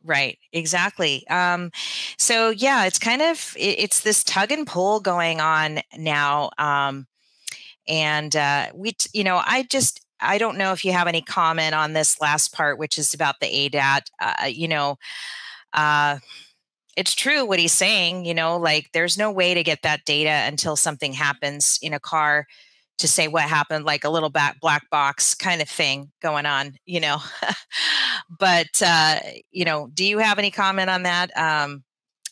[0.03, 1.27] Right, exactly.
[1.27, 1.71] Um,
[2.17, 7.05] so yeah, it's kind of it, it's this tug and pull going on now, um,
[7.87, 11.21] and uh, we, t- you know, I just I don't know if you have any
[11.21, 14.01] comment on this last part, which is about the ADAS.
[14.21, 14.97] Uh, you know,
[15.73, 16.19] uh,
[16.95, 18.25] it's true what he's saying.
[18.25, 21.99] You know, like there's no way to get that data until something happens in a
[21.99, 22.47] car
[22.97, 26.75] to say what happened, like a little back black box kind of thing going on,
[26.85, 27.17] you know.
[28.39, 29.19] but uh,
[29.51, 31.35] you know, do you have any comment on that?
[31.37, 31.83] Um,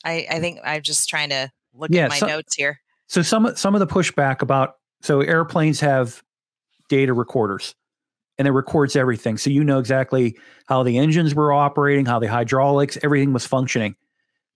[0.05, 2.79] I, I think I'm just trying to look yeah, at my so, notes here.
[3.07, 6.23] So some some of the pushback about so airplanes have
[6.93, 7.73] data recorders
[8.37, 9.37] and it records everything.
[9.37, 13.95] So you know exactly how the engines were operating, how the hydraulics, everything was functioning.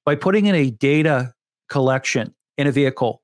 [0.05, 1.33] By putting in a data
[1.67, 3.21] collection in a vehicle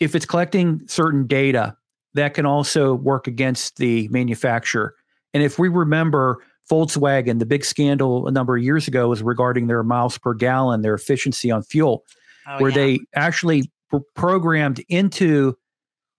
[0.00, 1.76] if it's collecting certain data,
[2.14, 4.94] that can also work against the manufacturer.
[5.32, 9.66] And if we remember Volkswagen, the big scandal a number of years ago was regarding
[9.66, 12.04] their miles per gallon, their efficiency on fuel,
[12.46, 12.76] oh, where yeah.
[12.76, 15.56] they actually pr- programmed into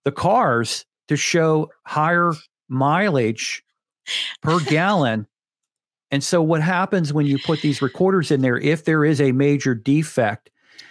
[0.04, 2.32] the cars to show higher
[2.68, 3.62] mileage
[4.42, 5.26] per gallon.
[6.10, 9.32] And so, what happens when you put these recorders in there, if there is a
[9.32, 10.50] major defect?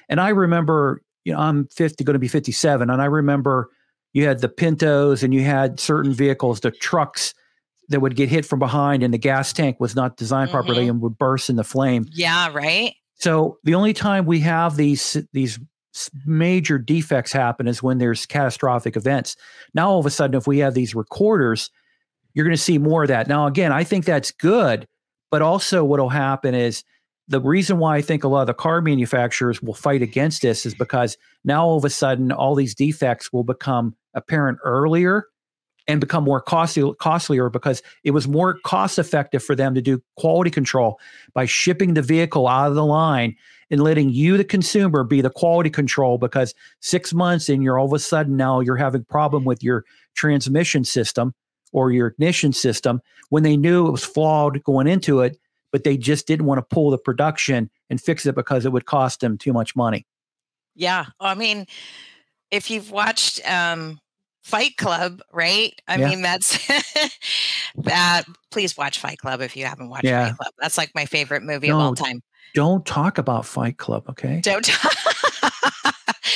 [0.09, 2.89] And I remember you know, I'm 50, going to be 57.
[2.89, 3.69] And I remember
[4.13, 7.33] you had the Pintos and you had certain vehicles, the trucks
[7.89, 10.57] that would get hit from behind and the gas tank was not designed mm-hmm.
[10.57, 12.07] properly and would burst in the flame.
[12.11, 12.93] Yeah, right.
[13.15, 15.59] So the only time we have these these
[16.25, 19.35] major defects happen is when there's catastrophic events.
[19.73, 21.69] Now all of a sudden if we have these recorders,
[22.33, 23.27] you're going to see more of that.
[23.27, 24.87] Now again, I think that's good,
[25.31, 26.83] but also what'll happen is
[27.27, 30.65] the reason why I think a lot of the car manufacturers will fight against this
[30.65, 35.25] is because now all of a sudden all these defects will become apparent earlier
[35.87, 40.01] and become more costly, costlier because it was more cost effective for them to do
[40.17, 40.99] quality control
[41.33, 43.35] by shipping the vehicle out of the line
[43.71, 47.87] and letting you the consumer be the quality control because six months and you're all
[47.87, 49.83] of a sudden now you're having problem with your
[50.15, 51.33] transmission system
[51.71, 55.37] or your ignition system when they knew it was flawed going into it
[55.75, 58.85] but they just didn't want to pull the production and fix it because it would
[58.85, 60.07] cost them too much money.
[60.73, 61.07] Yeah.
[61.19, 61.65] I mean,
[62.49, 63.99] if you've watched um,
[64.41, 65.73] Fight Club, right?
[65.85, 66.09] I yeah.
[66.09, 66.65] mean, that's
[67.75, 68.23] that.
[68.51, 70.27] Please watch Fight Club if you haven't watched yeah.
[70.27, 70.53] Fight Club.
[70.59, 72.21] That's like my favorite movie no, of all time.
[72.55, 74.39] Don't talk about Fight Club, okay?
[74.41, 74.65] Don't.
[74.65, 74.93] Talk.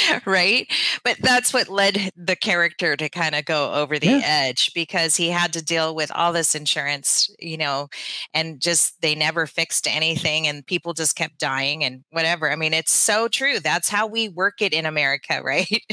[0.26, 0.72] right?
[1.04, 4.22] But that's what led the character to kind of go over the yeah.
[4.24, 7.88] edge because he had to deal with all this insurance, you know,
[8.34, 12.52] and just they never fixed anything and people just kept dying and whatever.
[12.52, 13.60] I mean, it's so true.
[13.60, 15.84] That's how we work it in America, right?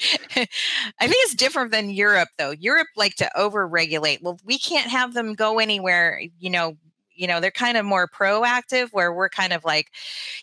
[0.00, 2.50] I think it's different than Europe, though.
[2.50, 4.22] Europe like to overregulate.
[4.22, 6.76] Well, we can't have them go anywhere, you know,
[7.14, 9.90] you know they're kind of more proactive where we're kind of like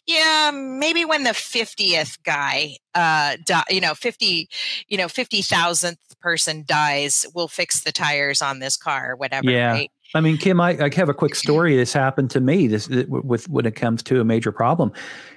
[0.06, 4.50] yeah maybe when the 50th guy uh die, you know 50
[4.88, 9.72] you know 50,000th person dies we'll fix the tires on this car or whatever yeah
[9.72, 9.92] right?
[10.14, 11.76] I mean, Kim, I, I, have a quick story.
[11.78, 12.68] This happened to me.
[12.68, 14.92] This with when it comes to a major problem.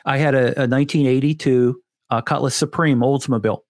[0.05, 3.61] I had a, a 1982 uh, Cutlass Supreme Oldsmobile,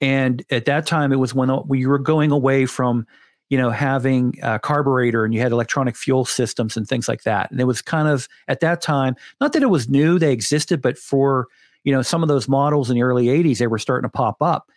[0.00, 3.06] and at that time, it was when we were going away from
[3.48, 7.50] you know, having a carburetor and you had electronic fuel systems and things like that.
[7.50, 10.82] And it was kind of at that time, not that it was new, they existed,
[10.82, 11.46] but for,
[11.84, 14.42] you know, some of those models in the early 80s, they were starting to pop
[14.42, 14.68] up.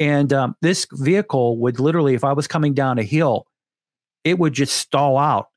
[0.00, 3.46] And um, this vehicle would literally, if I was coming down a hill,
[4.24, 5.48] it would just stall out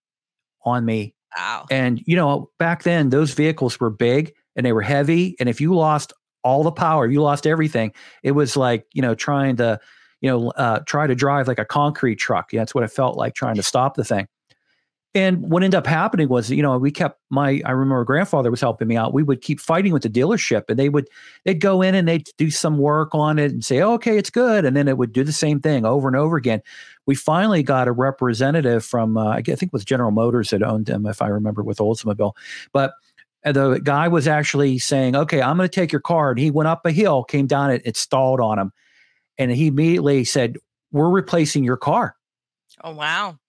[0.64, 1.16] on me.
[1.36, 1.66] Wow.
[1.72, 5.36] And, you know, back then, those vehicles were big and they were heavy.
[5.40, 9.16] And if you lost all the power, you lost everything, it was like, you know,
[9.16, 9.80] trying to,
[10.22, 12.52] you know, uh, try to drive like a concrete truck.
[12.54, 14.28] Yeah, that's what it felt like trying to stop the thing.
[15.16, 18.62] And what ended up happening was, you know, we kept my, I remember grandfather was
[18.62, 19.12] helping me out.
[19.12, 21.08] We would keep fighting with the dealership and they would,
[21.46, 24.30] they'd go in and they'd do some work on it and say, oh, okay, it's
[24.30, 24.66] good.
[24.66, 26.62] And then it would do the same thing over and over again.
[27.08, 30.86] We finally got a representative from, uh, I think it was General Motors that owned
[30.86, 32.34] them, if I remember, with Oldsmobile.
[32.72, 32.94] But
[33.44, 36.30] the guy was actually saying, okay, I'm going to take your car.
[36.30, 38.72] And he went up a hill, came down it, it stalled on him.
[39.40, 40.58] And he immediately said,
[40.92, 42.16] we're replacing your car.
[42.84, 43.40] Oh, wow.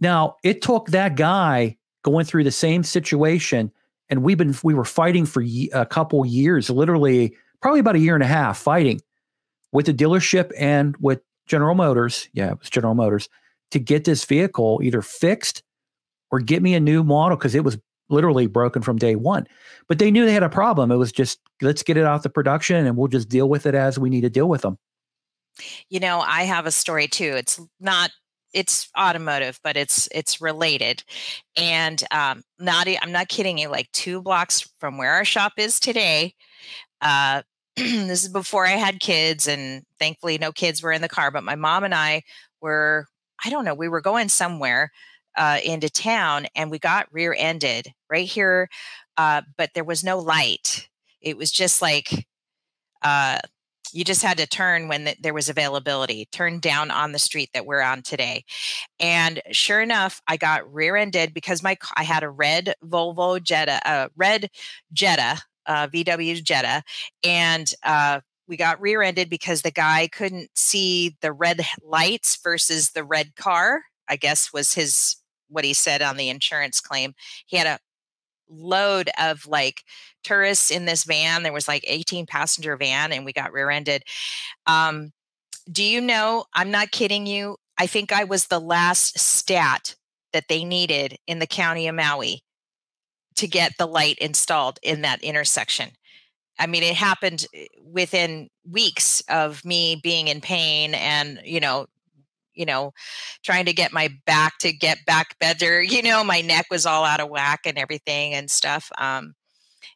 [0.00, 3.72] Now, it took that guy going through the same situation,
[4.08, 5.42] and we've been we were fighting for
[5.74, 9.00] a couple years, literally probably about a year and a half, fighting
[9.72, 12.28] with the dealership and with General Motors.
[12.32, 13.28] Yeah, it was General Motors
[13.72, 15.62] to get this vehicle either fixed
[16.30, 17.76] or get me a new model because it was
[18.08, 19.46] literally broken from day one.
[19.88, 20.90] But they knew they had a problem.
[20.90, 23.74] It was just let's get it off the production and we'll just deal with it
[23.74, 24.78] as we need to deal with them.
[25.88, 27.34] You know, I have a story too.
[27.36, 28.10] It's not
[28.54, 31.02] it's automotive, but it's it's related.
[31.56, 33.68] And um, not I'm not kidding you.
[33.68, 36.34] Like two blocks from where our shop is today,
[37.00, 37.42] uh,
[37.76, 41.30] this is before I had kids, and thankfully no kids were in the car.
[41.30, 42.22] But my mom and I
[42.60, 43.06] were
[43.44, 44.92] I don't know we were going somewhere
[45.36, 48.68] uh, into town, and we got rear-ended right here,
[49.16, 50.88] uh, but there was no light.
[51.20, 52.26] It was just like
[53.02, 53.38] uh,
[53.92, 57.50] you just had to turn when the, there was availability turn down on the street
[57.54, 58.44] that we're on today.
[59.00, 64.10] And sure enough i got rear-ended because my i had a red volvo jetta a
[64.16, 64.50] red
[64.92, 66.82] jetta uh, vw jetta
[67.24, 73.04] and uh, we got rear-ended because the guy couldn't see the red lights versus the
[73.04, 75.16] red car i guess was his
[75.48, 77.14] what he said on the insurance claim.
[77.46, 77.78] He had a
[78.48, 79.82] load of like
[80.24, 81.42] tourists in this van.
[81.42, 84.02] There was like 18 passenger van and we got rear ended.
[84.66, 85.12] Um,
[85.70, 86.44] do you know?
[86.54, 87.56] I'm not kidding you.
[87.78, 89.94] I think I was the last stat
[90.32, 92.42] that they needed in the county of Maui
[93.36, 95.90] to get the light installed in that intersection.
[96.58, 101.86] I mean, it happened eh, within weeks of me being in pain and, you know,
[102.58, 102.92] you know,
[103.44, 105.82] trying to get my back to get back better.
[105.98, 108.90] You know, my neck was all out of whack and everything and stuff.
[108.98, 109.34] Um,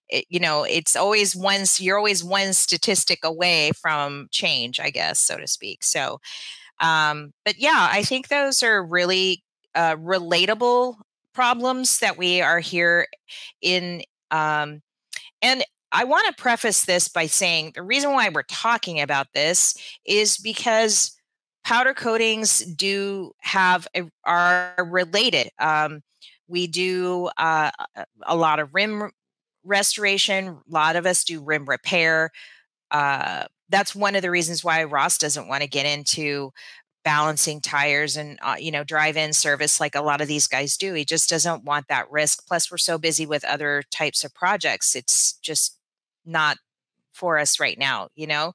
[0.09, 5.20] it, you know, it's always one, you're always one statistic away from change, I guess,
[5.20, 5.85] so to speak.
[5.85, 6.18] So,
[6.81, 9.42] um, but yeah, I think those are really
[9.75, 10.96] uh, relatable
[11.35, 13.07] problems that we are here
[13.61, 14.03] in.
[14.31, 14.83] Um,
[15.40, 19.77] and I want to preface this by saying the reason why we're talking about this
[20.07, 21.16] is because
[21.64, 25.51] powder coatings do have a, are related.
[25.59, 26.03] Um,
[26.48, 27.70] we do uh,
[28.22, 29.11] a lot of rim
[29.64, 30.48] restoration.
[30.48, 32.31] A lot of us do rim repair.
[32.90, 36.53] Uh, that's one of the reasons why Ross doesn't want to get into
[37.05, 40.94] balancing tires and uh, you know drive-in service like a lot of these guys do
[40.94, 44.94] he just doesn't want that risk plus we're so busy with other types of projects
[44.94, 45.79] it's just
[46.25, 46.59] not
[47.12, 48.53] for us right now you know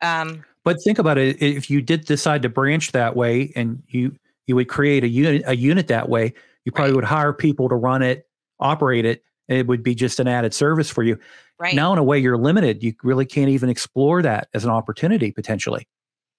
[0.00, 4.16] um, but think about it: if you did decide to branch that way, and you
[4.46, 6.96] you would create a unit a unit that way, you probably right.
[6.96, 8.26] would hire people to run it,
[8.60, 9.22] operate it.
[9.48, 11.18] It would be just an added service for you.
[11.58, 12.82] Right now, in a way, you're limited.
[12.82, 15.86] You really can't even explore that as an opportunity potentially.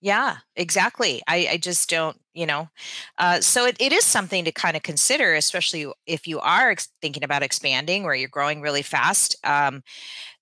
[0.01, 1.21] Yeah, exactly.
[1.27, 2.69] I, I just don't, you know.
[3.17, 6.89] Uh, so it, it is something to kind of consider, especially if you are ex-
[7.01, 9.35] thinking about expanding or you're growing really fast.
[9.43, 9.83] Um,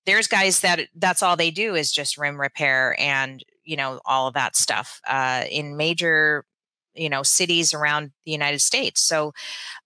[0.05, 4.27] there's guys that that's all they do is just rim repair and you know all
[4.27, 6.45] of that stuff uh, in major
[6.93, 9.01] you know cities around the united states.
[9.01, 9.33] So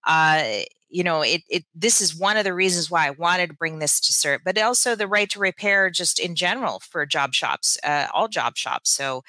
[0.06, 3.54] uh, you know it, it this is one of the reasons why i wanted to
[3.54, 7.34] bring this to CERT but also the right to repair just in general for job
[7.34, 8.90] shops uh, all job shops.
[8.90, 9.22] So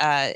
[0.00, 0.30] uh,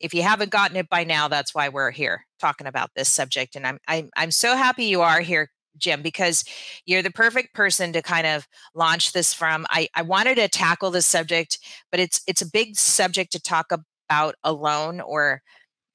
[0.00, 3.56] if you haven't gotten it by now that's why we're here talking about this subject
[3.56, 6.44] and i'm i'm, I'm so happy you are here Jim, because
[6.86, 9.66] you're the perfect person to kind of launch this from.
[9.70, 11.58] I, I wanted to tackle this subject,
[11.90, 13.72] but it's it's a big subject to talk
[14.08, 15.42] about alone or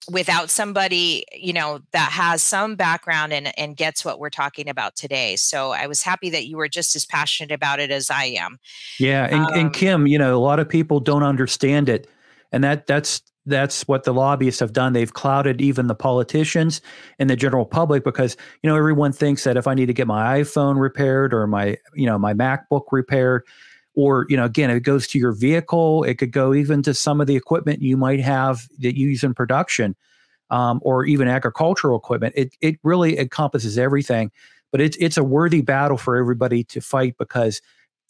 [0.10, 4.96] without somebody you know that has some background and and gets what we're talking about
[4.96, 8.24] today so i was happy that you were just as passionate about it as i
[8.24, 8.58] am
[9.00, 12.08] yeah and, um, and kim you know a lot of people don't understand it
[12.52, 14.94] and that that's that's what the lobbyists have done.
[14.94, 16.82] They've clouded even the politicians
[17.18, 20.08] and the general public because you know everyone thinks that if I need to get
[20.08, 23.44] my iPhone repaired or my you know my MacBook repaired,
[23.98, 27.20] or you know again it goes to your vehicle it could go even to some
[27.20, 29.96] of the equipment you might have that you use in production
[30.50, 34.32] um, or even agricultural equipment it, it really encompasses everything
[34.72, 37.62] but it's it's a worthy battle for everybody to fight because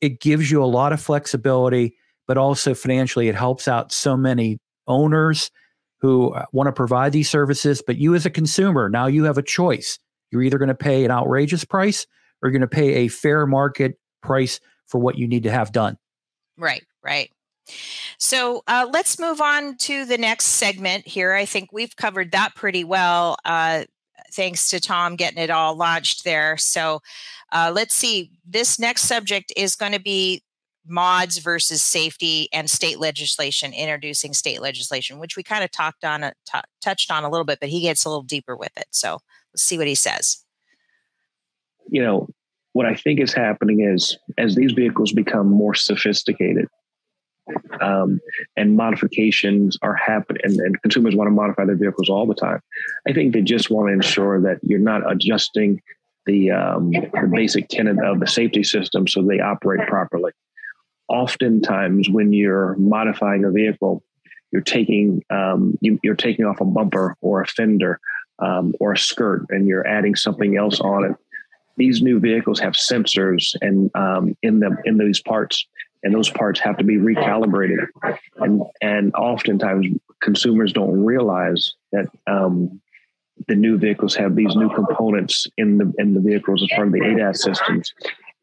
[0.02, 1.96] it gives you a lot of flexibility
[2.28, 5.52] but also financially it helps out so many owners
[6.00, 9.38] who uh, want to provide these services but you as a consumer now you have
[9.38, 10.00] a choice
[10.32, 12.06] you're either going to pay an outrageous price
[12.42, 15.72] or you're going to pay a fair market price for what you need to have
[15.72, 15.98] done.
[16.58, 17.30] Right, right.
[18.18, 21.34] So uh, let's move on to the next segment here.
[21.34, 23.38] I think we've covered that pretty well.
[23.44, 23.84] Uh,
[24.32, 26.58] thanks to Tom getting it all launched there.
[26.58, 27.02] So
[27.52, 28.32] uh, let's see.
[28.46, 30.44] This next subject is going to be
[30.88, 36.24] mods versus safety and state legislation, introducing state legislation, which we kind of talked on,
[36.24, 38.88] uh, t- touched on a little bit, but he gets a little deeper with it.
[38.92, 39.20] So
[39.54, 40.44] let's see what he says.
[41.90, 42.28] You know,
[42.74, 46.68] what I think is happening is as these vehicles become more sophisticated,
[47.82, 48.20] um,
[48.56, 52.60] and modifications are happening, and, and, consumers want to modify their vehicles all the time.
[53.08, 55.82] I think they just want to ensure that you're not adjusting
[56.26, 60.32] the um, the basic tenet of the safety system so they operate properly.
[61.10, 64.04] Oftentimes, when you're modifying a vehicle,
[64.52, 68.00] you're taking um, you, are taking off a bumper or a fender
[68.40, 71.16] um, or a skirt, and you're adding something else on it.
[71.78, 75.68] These new vehicles have sensors and um, in them in these parts
[76.04, 77.88] and those parts have to be recalibrated.
[78.38, 79.88] And and oftentimes
[80.22, 82.82] consumers don't realize that um,
[83.48, 86.94] the new vehicles have these new components in the in the vehicles as part of
[86.94, 87.94] the ADAS systems.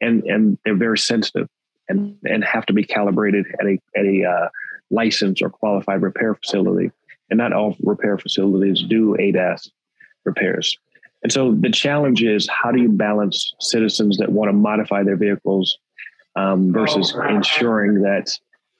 [0.01, 1.47] And and they're very sensitive
[1.89, 4.49] and and have to be calibrated at a at a uh,
[4.91, 6.91] licensed or qualified repair facility.
[7.29, 9.71] And not all repair facilities do ADAS
[10.25, 10.77] repairs.
[11.23, 15.15] And so the challenge is how do you balance citizens that want to modify their
[15.15, 15.75] vehicles
[16.35, 18.31] um, versus ensuring that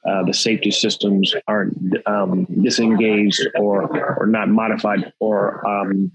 [0.07, 1.75] uh, the safety systems aren't
[2.07, 6.11] um, disengaged or or not modified or um,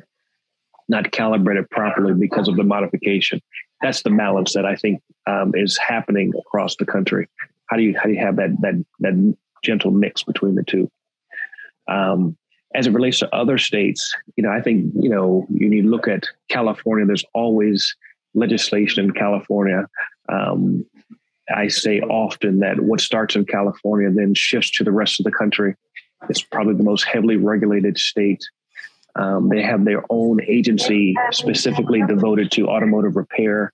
[0.89, 3.41] not calibrated properly because of the modification.
[3.83, 7.29] That's the balance that I think um, is happening across the country.
[7.67, 10.91] How do you how do you have that that that gentle mix between the two?
[11.89, 12.37] Um,
[12.75, 15.89] as it relates to other states, you know, I think, you know, you need to
[15.89, 17.05] look at California.
[17.05, 17.97] There's always
[18.35, 19.89] legislation in California.
[20.29, 20.87] Um,
[21.53, 25.33] I say often that what starts in California then shifts to the rest of the
[25.33, 25.75] country.
[26.29, 28.45] It's probably the most heavily regulated state.
[29.17, 33.73] Um, they have their own agency specifically devoted to automotive repair,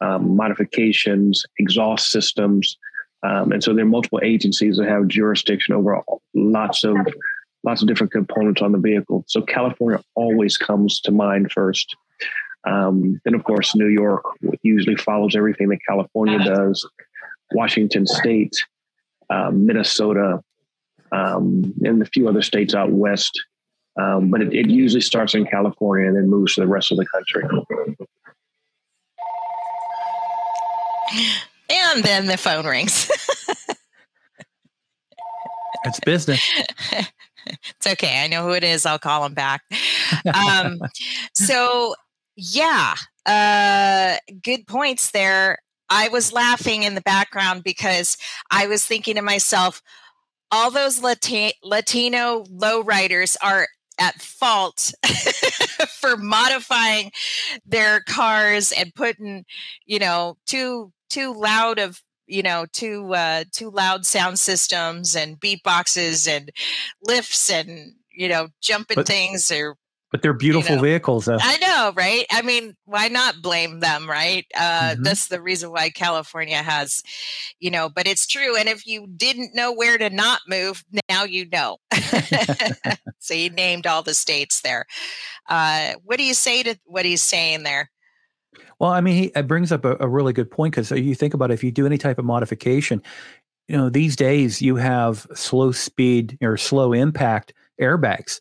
[0.00, 2.76] um, modifications, exhaust systems.
[3.22, 6.00] Um, and so there are multiple agencies that have jurisdiction over
[6.34, 6.96] lots of
[7.62, 9.24] lots of different components on the vehicle.
[9.28, 11.94] So California always comes to mind first.
[12.66, 14.22] Um, then, of course, New York
[14.62, 16.88] usually follows everything that California does.
[17.52, 18.54] Washington State,
[19.28, 20.42] um, Minnesota,
[21.12, 23.40] um, and a few other states out west.
[24.00, 26.98] Um, but it, it usually starts in California and then moves to the rest of
[26.98, 27.44] the country.
[31.70, 33.10] And then the phone rings.
[35.84, 36.40] it's business.
[37.46, 38.22] it's okay.
[38.22, 38.86] I know who it is.
[38.86, 39.62] I'll call him back.
[40.34, 40.80] Um,
[41.34, 41.94] so,
[42.36, 42.94] yeah,
[43.26, 45.58] uh, good points there.
[45.88, 48.16] I was laughing in the background because
[48.50, 49.82] I was thinking to myself,
[50.52, 53.66] all those Lati- Latino lowriders are
[54.00, 54.92] at fault
[56.00, 57.12] for modifying
[57.64, 59.44] their cars and putting,
[59.86, 65.40] you know, too too loud of you know too uh, too loud sound systems and
[65.40, 66.50] beatboxes and
[67.02, 69.76] lifts and you know jumping but, things or
[70.10, 71.38] but they're beautiful you know, vehicles though.
[71.40, 75.02] i know right i mean why not blame them right uh, mm-hmm.
[75.02, 77.02] that's the reason why california has
[77.58, 81.24] you know but it's true and if you didn't know where to not move now
[81.24, 81.78] you know
[83.18, 84.86] so you named all the states there
[85.48, 87.90] uh, what do you say to what he's saying there
[88.78, 91.34] well, I mean, he it brings up a, a really good point because you think
[91.34, 93.02] about it, if you do any type of modification,
[93.68, 98.40] you know, these days you have slow speed or slow impact airbags.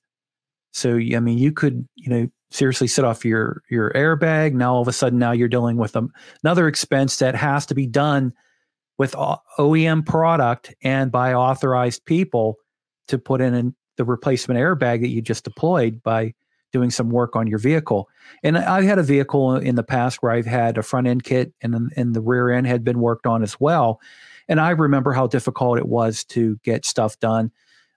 [0.79, 4.53] So, I mean, you could, you know, seriously set off your your airbag.
[4.53, 5.95] Now, all of a sudden, now you're dealing with
[6.43, 8.33] another expense that has to be done
[8.97, 12.55] with OEM product and by authorized people
[13.07, 16.33] to put in the replacement airbag that you just deployed by
[16.71, 18.07] doing some work on your vehicle.
[18.43, 21.53] And I've had a vehicle in the past where I've had a front end kit
[21.61, 23.99] and, and the rear end had been worked on as well.
[24.47, 27.51] And I remember how difficult it was to get stuff done.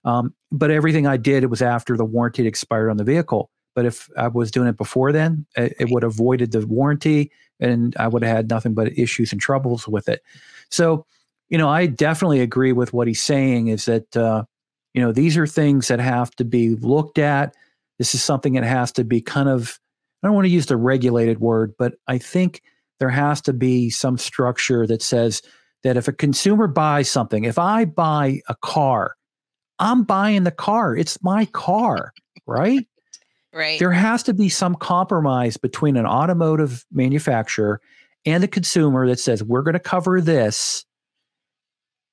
[0.05, 3.49] Um, but everything I did, it was after the warranty expired on the vehicle.
[3.75, 7.31] But if I was doing it before then, it, it would have voided the warranty
[7.59, 10.21] and I would have had nothing but issues and troubles with it.
[10.69, 11.05] So
[11.53, 13.67] you know, I definitely agree with what he's saying.
[13.67, 14.43] Is that uh,
[14.95, 17.55] you know these are things that have to be looked at.
[17.99, 19.79] This is something that has to be kind of
[20.23, 22.63] I don't want to use the regulated word, but I think
[22.99, 25.43] there has to be some structure that says
[25.83, 29.15] that if a consumer buys something, if I buy a car,
[29.79, 30.95] I'm buying the car.
[30.95, 32.13] It's my car,
[32.45, 32.87] right?
[33.53, 33.79] right.
[33.79, 37.81] There has to be some compromise between an automotive manufacturer
[38.25, 40.85] and the consumer that says, we're going to cover this.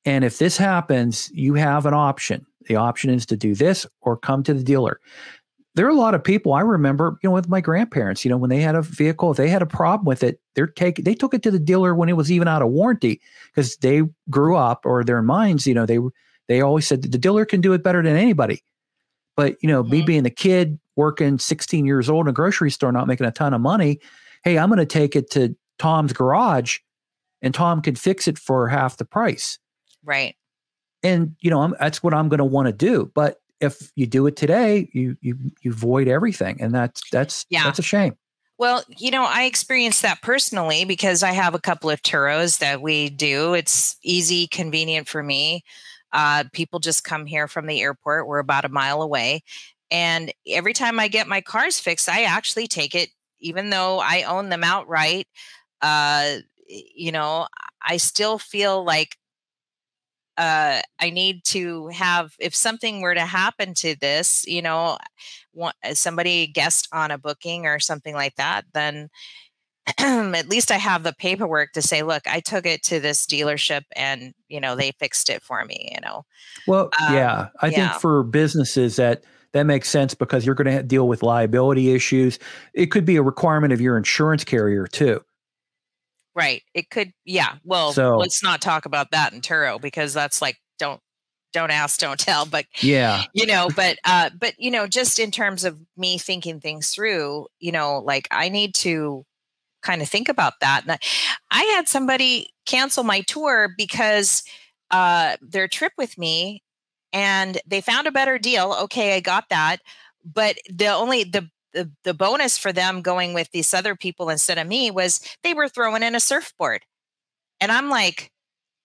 [0.04, 2.46] And if this happens, you have an option.
[2.66, 5.00] The option is to do this or come to the dealer
[5.74, 8.36] there are a lot of people I remember, you know, with my grandparents, you know,
[8.36, 11.14] when they had a vehicle, if they had a problem with it, they're take they
[11.14, 14.56] took it to the dealer when it was even out of warranty because they grew
[14.56, 15.98] up or their minds, you know, they
[16.51, 18.61] they always said the dealer can do it better than anybody.
[19.36, 19.92] But you know, mm-hmm.
[19.92, 23.30] me being a kid working 16 years old in a grocery store, not making a
[23.30, 24.01] ton of money,
[24.42, 26.78] hey, I'm going to take it to Tom's garage,
[27.40, 29.61] and Tom can fix it for half the price.
[30.05, 30.34] Right.
[31.05, 33.12] And you know, I'm, that's what I'm going to want to do.
[33.14, 37.62] But if you do it today, you you you void everything, and that's that's yeah.
[37.62, 38.16] that's a shame.
[38.59, 42.82] Well, you know, I experienced that personally because I have a couple of Turos that
[42.82, 43.55] we do.
[43.55, 45.62] It's easy, convenient for me.
[46.12, 48.26] Uh, people just come here from the airport.
[48.26, 49.42] We're about a mile away.
[49.90, 54.22] And every time I get my cars fixed, I actually take it, even though I
[54.22, 55.26] own them outright.
[55.82, 56.36] Uh,
[56.68, 57.46] you know,
[57.82, 59.16] I still feel like
[60.36, 64.96] uh, I need to have, if something were to happen to this, you know,
[65.92, 69.11] somebody guest on a booking or something like that, then
[69.99, 73.82] at least I have the paperwork to say, look, I took it to this dealership
[73.95, 76.24] and, you know, they fixed it for me, you know.
[76.66, 77.91] Well, um, yeah, I yeah.
[77.91, 82.38] think for businesses that, that makes sense because you're going to deal with liability issues.
[82.74, 85.22] It could be a requirement of your insurance carrier too.
[86.34, 86.62] Right.
[86.74, 87.57] It could, yeah.
[87.64, 91.01] Well, so, let's not talk about that in Turo because that's like, don't,
[91.53, 92.47] don't ask, don't tell.
[92.47, 96.61] But yeah, you know, but, uh, but, you know, just in terms of me thinking
[96.61, 99.24] things through, you know, like I need to
[99.83, 100.83] kind of think about that.
[100.87, 100.99] And
[101.51, 104.43] I, had somebody cancel my tour because
[104.91, 106.62] uh, their trip with me
[107.12, 108.76] and they found a better deal.
[108.83, 109.78] Okay, I got that.
[110.24, 114.59] But the only, the the, the bonus for them going with these other people instead
[114.59, 116.83] of me was they were throwing in a surfboard.
[117.61, 118.33] And I'm like,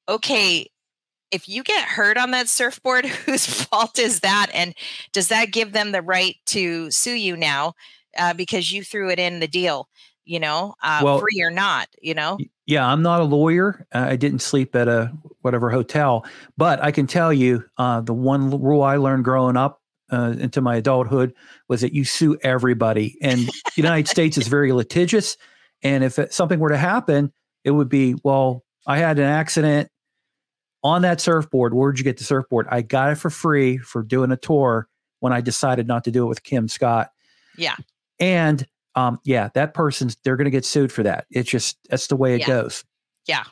[0.08, 0.68] okay,
[1.32, 4.48] if you get hurt on that surfboard, whose fault is that?
[4.54, 4.76] And
[5.14, 7.74] does that give them the right to sue you now
[8.18, 9.90] uh, because you threw it in the deal,
[10.26, 12.38] you know, uh, well, free or not, you know?
[12.66, 13.86] Yeah, I'm not a lawyer.
[13.94, 16.26] I didn't sleep at a whatever hotel,
[16.58, 20.62] but I can tell you uh, the one rule I learned growing up uh, into
[20.62, 21.34] my adulthood
[21.68, 23.18] was that you sue everybody.
[23.22, 25.38] And the United States is very litigious.
[25.84, 27.32] And if it, something were to happen,
[27.64, 29.90] it would be, well, I had an accident
[30.84, 31.74] on that surfboard.
[31.74, 32.68] Where'd you get the surfboard?
[32.70, 34.88] I got it for free for doing a tour
[35.20, 37.10] when I decided not to do it with Kim Scott.
[37.58, 37.76] Yeah.
[38.20, 38.66] And
[38.96, 41.26] um, yeah, that person's they're going to get sued for that.
[41.30, 42.48] It's just that's the way it yeah.
[42.48, 42.84] goes.
[43.28, 43.44] Yeah.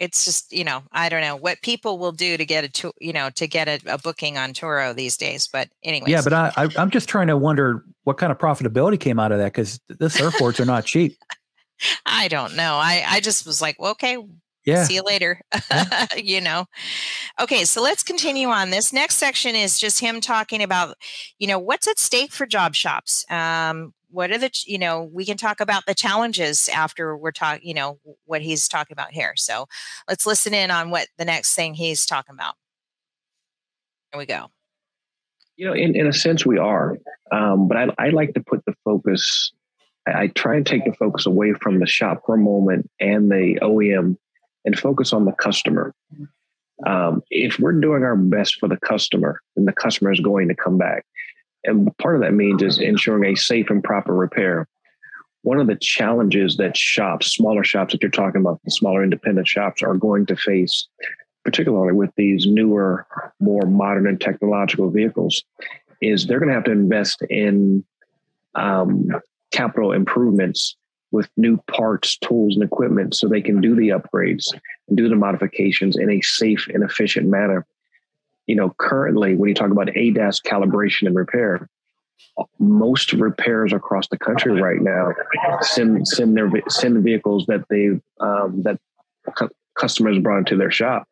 [0.00, 2.92] It's just you know i don't know what people will do to get a to,
[3.00, 6.32] you know to get a, a booking on turo these days but anyway yeah but
[6.32, 9.52] I, I am just trying to wonder what kind of profitability came out of that
[9.52, 11.16] because the surfboards are not cheap.
[12.06, 12.74] I don't know.
[12.74, 14.18] I i just was like well, okay
[14.66, 14.84] yeah.
[14.84, 15.40] see you later.
[15.70, 16.06] Yeah.
[16.16, 16.66] you know?
[17.40, 18.70] Okay so let's continue on.
[18.70, 20.96] This next section is just him talking about
[21.38, 23.24] you know what's at stake for job shops?
[23.30, 27.66] Um what are the you know we can talk about the challenges after we're talking
[27.66, 29.34] you know what he's talking about here.
[29.36, 29.66] So
[30.08, 32.54] let's listen in on what the next thing he's talking about.
[34.12, 34.46] Here we go.
[35.56, 36.96] You know in, in a sense we are
[37.32, 39.52] um, but I, I like to put the focus
[40.06, 43.30] I, I try and take the focus away from the shop for a moment and
[43.30, 44.16] the oem
[44.64, 45.94] and focus on the customer.
[46.86, 50.54] Um, if we're doing our best for the customer then the customer is going to
[50.54, 51.04] come back
[51.64, 54.68] and part of that means is ensuring a safe and proper repair.
[55.42, 59.46] One of the challenges that shops, smaller shops that you're talking about, the smaller independent
[59.46, 60.88] shops are going to face,
[61.44, 63.06] particularly with these newer,
[63.40, 65.42] more modern and technological vehicles,
[66.00, 67.84] is they're going to have to invest in
[68.54, 69.08] um,
[69.52, 70.76] capital improvements
[71.10, 74.52] with new parts, tools, and equipment so they can do the upgrades
[74.88, 77.66] and do the modifications in a safe and efficient manner
[78.46, 81.68] you know, currently when you talk about ADAS calibration and repair,
[82.58, 85.12] most repairs across the country right now
[85.60, 87.88] send send their send vehicles that they
[88.20, 88.78] um, that
[89.36, 91.06] cu- customers brought into their shop.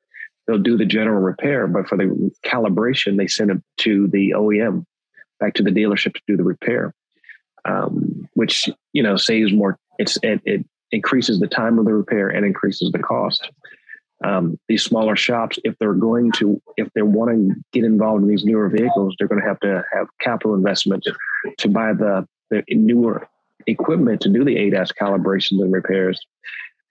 [0.47, 4.85] They'll do the general repair, but for the calibration, they send it to the OEM,
[5.39, 6.93] back to the dealership to do the repair,
[7.64, 9.78] um, which you know saves more.
[9.99, 13.49] It's it, it increases the time of the repair and increases the cost.
[14.24, 18.28] Um, these smaller shops, if they're going to, if they want to get involved in
[18.28, 21.04] these newer vehicles, they're going to have to have capital investment
[21.58, 23.26] to buy the, the newer
[23.66, 26.20] equipment to do the ADAS calibrations and repairs,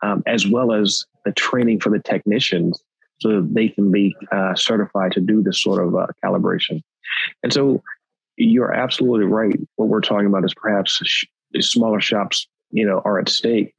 [0.01, 2.81] um, as well as the training for the technicians
[3.19, 6.81] so that they can be uh, certified to do this sort of uh, calibration.
[7.43, 7.83] And so
[8.35, 9.55] you're absolutely right.
[9.75, 11.25] What we're talking about is perhaps sh-
[11.59, 13.75] smaller shops, you know, are at stake.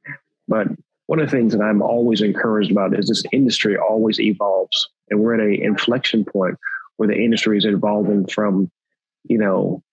[0.47, 0.67] But
[1.07, 5.19] one of the things that I'm always encouraged about is this industry always evolves, and
[5.19, 6.57] we're at an inflection point
[6.97, 8.71] where the industry is evolving from,
[9.23, 9.83] you know,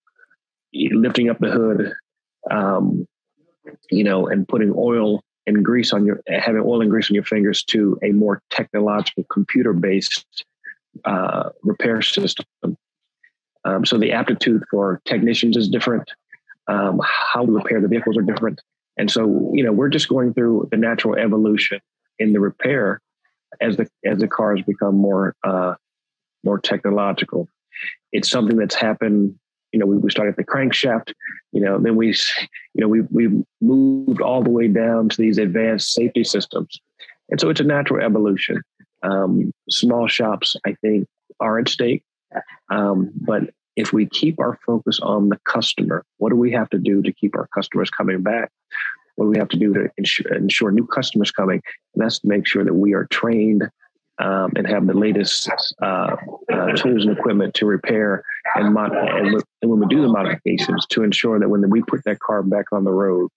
[0.73, 1.93] lifting up the hood,
[2.51, 3.07] um,
[3.91, 7.25] you know, and putting oil and grease on your having oil and grease on your
[7.25, 10.45] fingers to a more technological computer based
[11.05, 12.47] uh, repair system.
[13.65, 16.09] Um, so the aptitude for technicians is different.
[16.69, 18.61] Um, how to repair the vehicles are different.
[19.01, 21.81] And so, you know, we're just going through the natural evolution
[22.19, 23.01] in the repair
[23.59, 25.75] as the as the cars become more uh,
[26.45, 27.49] more technological.
[28.13, 29.37] It's something that's happened.
[29.73, 31.15] You know, we, we started the crankshaft.
[31.53, 35.39] You know, then we, you know, we we moved all the way down to these
[35.39, 36.79] advanced safety systems,
[37.31, 38.61] and so it's a natural evolution.
[39.03, 41.09] Um, small shops, I think,
[41.41, 42.03] are at stake,
[42.69, 43.45] um, but
[43.77, 47.13] if we keep our focus on the customer, what do we have to do to
[47.13, 48.51] keep our customers coming back?
[49.17, 51.61] What do we have to do to ensure, ensure new customers coming?
[51.95, 53.69] And that's to make sure that we are trained
[54.19, 55.49] um, and have the latest
[55.83, 56.17] uh,
[56.53, 58.23] uh, tools and equipment to repair
[58.55, 62.05] and, mod- and, and when we do the modifications to ensure that when we put
[62.05, 63.31] that car back on the road,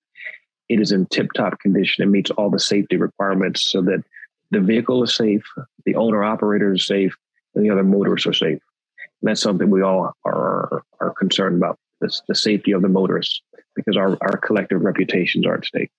[0.70, 4.04] it is in tip-top condition and meets all the safety requirements so that
[4.52, 5.44] the vehicle is safe,
[5.86, 7.16] the owner operator is safe,
[7.56, 8.60] and the other motorists are safe.
[9.24, 13.42] And that's something we all are are concerned about this, the safety of the motorists
[13.74, 15.90] because our, our collective reputations are at stake.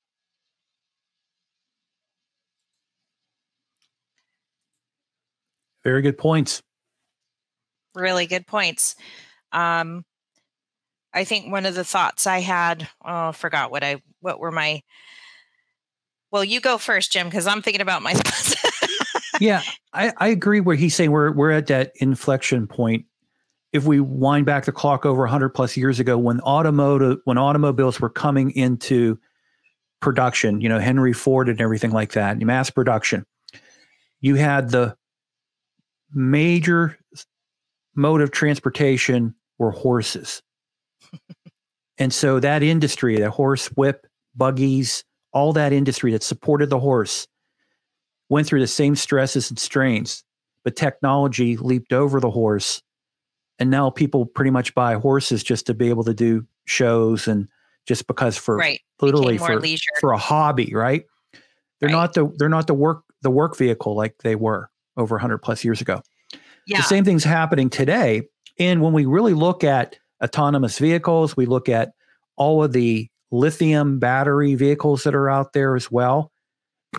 [5.83, 6.61] Very good points.
[7.95, 8.95] Really good points.
[9.53, 10.05] Um,
[11.15, 14.53] I think one of the thoughts I had, oh, I forgot what I what were
[14.53, 14.83] my.
[16.31, 18.57] Well, you go first, Jim, because I'm thinking about my thoughts.
[19.41, 19.63] yeah,
[19.95, 20.61] I, I agree.
[20.61, 23.07] Where he's saying we're we're at that inflection point
[23.75, 28.01] if we wind back the clock over 100 plus years ago when automotive when automobiles
[28.01, 29.19] were coming into
[30.01, 33.27] production you know henry ford and everything like that mass production
[34.21, 34.97] you had the
[36.15, 36.99] major
[37.95, 40.43] mode of transportation were horses.
[41.97, 44.05] And so that industry the horse whip
[44.35, 47.29] buggies all that industry that supported the horse
[48.29, 50.25] went through the same stresses and strains
[50.65, 52.83] but technology leaped over the horse
[53.59, 57.49] and now people pretty much buy horses just to be able to do shows and
[57.87, 58.81] just because for right.
[59.01, 59.61] literally for,
[60.01, 61.05] for a hobby, right?
[61.81, 61.93] They're right.
[61.93, 65.65] not the they're not the work the work vehicle like they were over 100 plus
[65.65, 66.03] years ago.
[66.67, 66.79] Yeah.
[66.79, 68.23] The same thing's happening today.
[68.59, 71.93] And when we really look at autonomous vehicles, we look at
[72.37, 76.31] all of the lithium battery vehicles that are out there as well.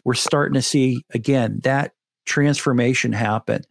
[0.04, 1.94] We're starting to see again that
[2.26, 3.64] transformation happen.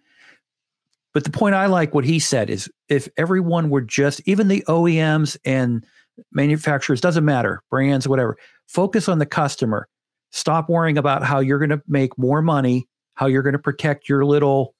[1.15, 4.65] But the point I like what he said is if everyone were just, even the
[4.69, 5.87] OEMs and
[6.33, 8.37] manufacturers, doesn't matter, brands, whatever,
[8.67, 9.89] focus on the customer.
[10.33, 14.09] Stop worrying about how you're going to make more money, how you're going to protect
[14.09, 14.75] your little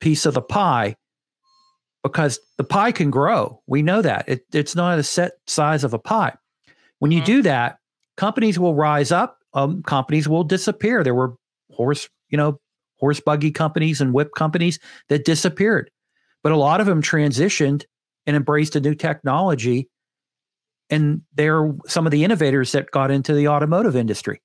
[0.00, 0.94] piece of the pie,
[2.02, 3.62] because the pie can grow.
[3.66, 4.28] We know that.
[4.28, 6.34] It, it's not a set size of a pie.
[6.98, 7.26] When you mm-hmm.
[7.26, 7.78] do that,
[8.18, 11.02] companies will rise up, um, companies will disappear.
[11.02, 11.36] There were
[11.70, 12.60] horse, you know,
[13.02, 14.78] horse buggy companies and whip companies
[15.08, 15.90] that disappeared.
[16.44, 17.84] But a lot of them transitioned
[18.26, 19.88] and embraced a new technology.
[20.88, 24.40] And they're some of the innovators that got into the automotive industry.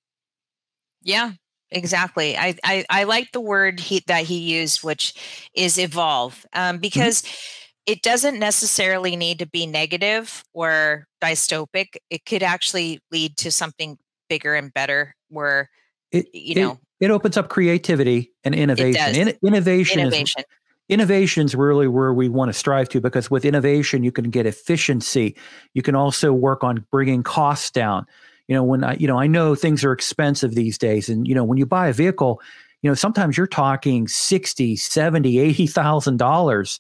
[1.04, 1.34] Yeah,
[1.70, 2.36] exactly.
[2.36, 5.14] I, I, I like the word he, that he used, which
[5.54, 6.82] is evolve, um, mm-hmm.
[6.82, 7.94] because mm-hmm.
[7.94, 11.98] it doesn't necessarily need to be negative or dystopic.
[12.10, 14.00] It could actually lead to something
[14.30, 15.70] bigger and better where,
[16.12, 19.16] it, you know, it opens up creativity and innovation.
[19.16, 20.40] In, innovation, innovation.
[20.40, 20.46] Is,
[20.90, 24.46] innovation is really where we want to strive to because with innovation you can get
[24.46, 25.36] efficiency.
[25.74, 28.06] You can also work on bringing costs down.
[28.48, 31.36] You know, when I, you know, I know things are expensive these days and you
[31.36, 32.42] know, when you buy a vehicle,
[32.82, 36.80] you know, sometimes you're talking 60, 70, 80,000 dollars.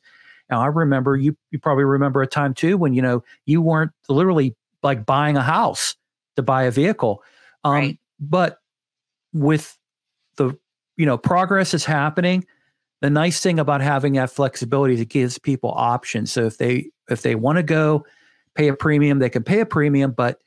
[0.49, 3.91] Now, I remember you you probably remember a time too when you know you weren't
[4.07, 5.95] literally like buying a house
[6.37, 7.21] to buy a vehicle.
[7.65, 7.99] Um, right.
[8.19, 8.59] but
[9.33, 9.77] with
[10.37, 10.57] the
[10.95, 12.45] you know progress is happening
[13.01, 16.89] the nice thing about having that flexibility is it gives people options so if they
[17.09, 18.05] if they want to go
[18.55, 20.39] pay a premium they can pay a premium but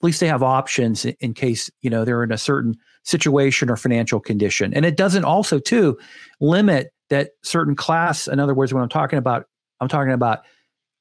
[0.00, 2.76] at least they have options in case you know they're in a certain
[3.08, 4.74] situation or financial condition.
[4.74, 5.98] And it doesn't also too
[6.40, 8.28] limit that certain class.
[8.28, 9.46] In other words, when I'm talking about,
[9.80, 10.40] I'm talking about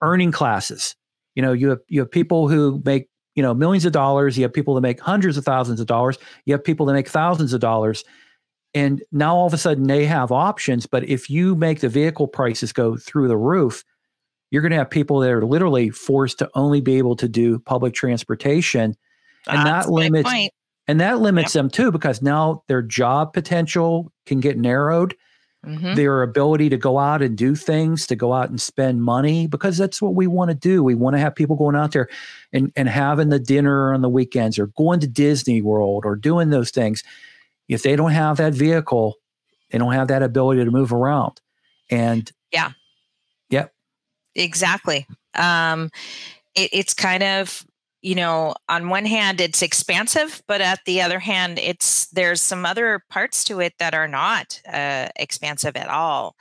[0.01, 0.95] earning classes.
[1.35, 4.37] You know, you have you have people who make you know millions of dollars.
[4.37, 6.17] You have people that make hundreds of thousands of dollars.
[6.45, 8.03] You have people that make thousands of dollars.
[8.73, 10.85] And now all of a sudden they have options.
[10.85, 13.83] But if you make the vehicle prices go through the roof,
[14.51, 17.59] you're going to have people that are literally forced to only be able to do
[17.59, 18.95] public transportation.
[19.47, 20.31] And That's that limits
[20.87, 21.63] and that limits yep.
[21.63, 25.15] them too because now their job potential can get narrowed.
[25.65, 25.95] Mm-hmm.
[25.95, 29.75] Their ability to go out and do things, to go out and spend money, because
[29.75, 30.83] that's what we want to do.
[30.83, 32.07] We want to have people going out there
[32.53, 36.51] and, and having the dinner on the weekends or going to Disney World or doing
[36.51, 37.03] those things.
[37.67, 39.15] If they don't have that vehicle,
[39.71, 41.41] they don't have that ability to move around.
[41.89, 42.71] And yeah.
[43.49, 43.73] Yep.
[44.35, 45.07] Exactly.
[45.35, 45.89] Um,
[46.55, 47.65] it, it's kind of
[48.01, 52.65] you know on one hand it's expansive but at the other hand it's there's some
[52.65, 56.35] other parts to it that are not uh, expansive at all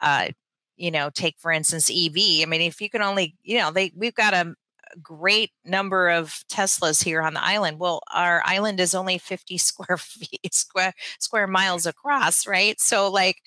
[0.00, 0.28] uh,
[0.76, 3.92] you know take for instance ev i mean if you can only you know they
[3.96, 4.54] we've got a
[5.02, 9.96] great number of teslas here on the island well our island is only 50 square
[9.96, 13.38] feet square square miles across right so like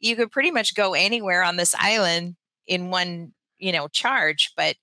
[0.00, 2.36] you could pretty much go anywhere on this island
[2.66, 4.76] in one you know charge but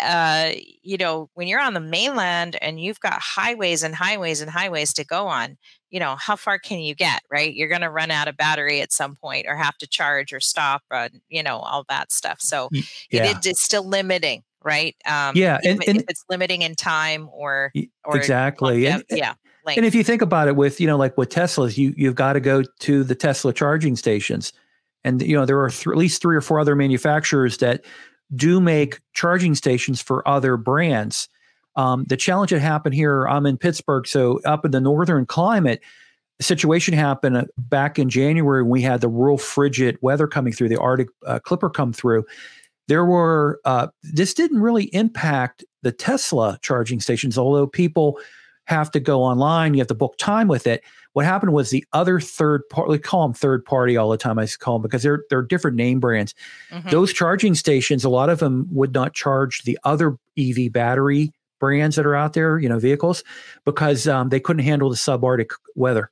[0.00, 4.50] uh, you know, when you're on the mainland and you've got highways and highways and
[4.50, 5.58] highways to go on,
[5.90, 7.54] you know, how far can you get, right?
[7.54, 10.40] You're going to run out of battery at some point or have to charge or
[10.40, 12.40] stop, uh, you know, all that stuff.
[12.40, 13.24] So yeah.
[13.24, 14.96] it, it's still limiting, right?
[15.06, 15.58] Um, yeah.
[15.64, 17.72] And, and, if it's limiting in time or,
[18.04, 18.86] or exactly.
[18.86, 19.34] And, yeah.
[19.64, 19.78] Length.
[19.78, 22.32] And if you think about it with, you know, like with Teslas, you, you've got
[22.32, 24.52] to go to the Tesla charging stations.
[25.04, 27.84] And, you know, there are th- at least three or four other manufacturers that
[28.34, 31.28] do make charging stations for other brands.
[31.76, 35.80] Um, the challenge that happened here, I'm in Pittsburgh, so up in the northern climate,
[36.38, 40.52] the situation happened uh, back in January when we had the real frigid weather coming
[40.52, 42.24] through, the Arctic uh, Clipper come through.
[42.88, 48.18] There were, uh, this didn't really impact the Tesla charging stations, although people
[48.66, 50.82] have to go online, you have to book time with it.
[51.12, 54.38] What happened was the other third party, we call them third party all the time.
[54.38, 56.34] I call them because they're they're different name brands.
[56.70, 56.88] Mm-hmm.
[56.88, 61.96] Those charging stations, a lot of them would not charge the other EV battery brands
[61.96, 63.22] that are out there, you know, vehicles,
[63.64, 66.10] because um, they couldn't handle the subarctic weather.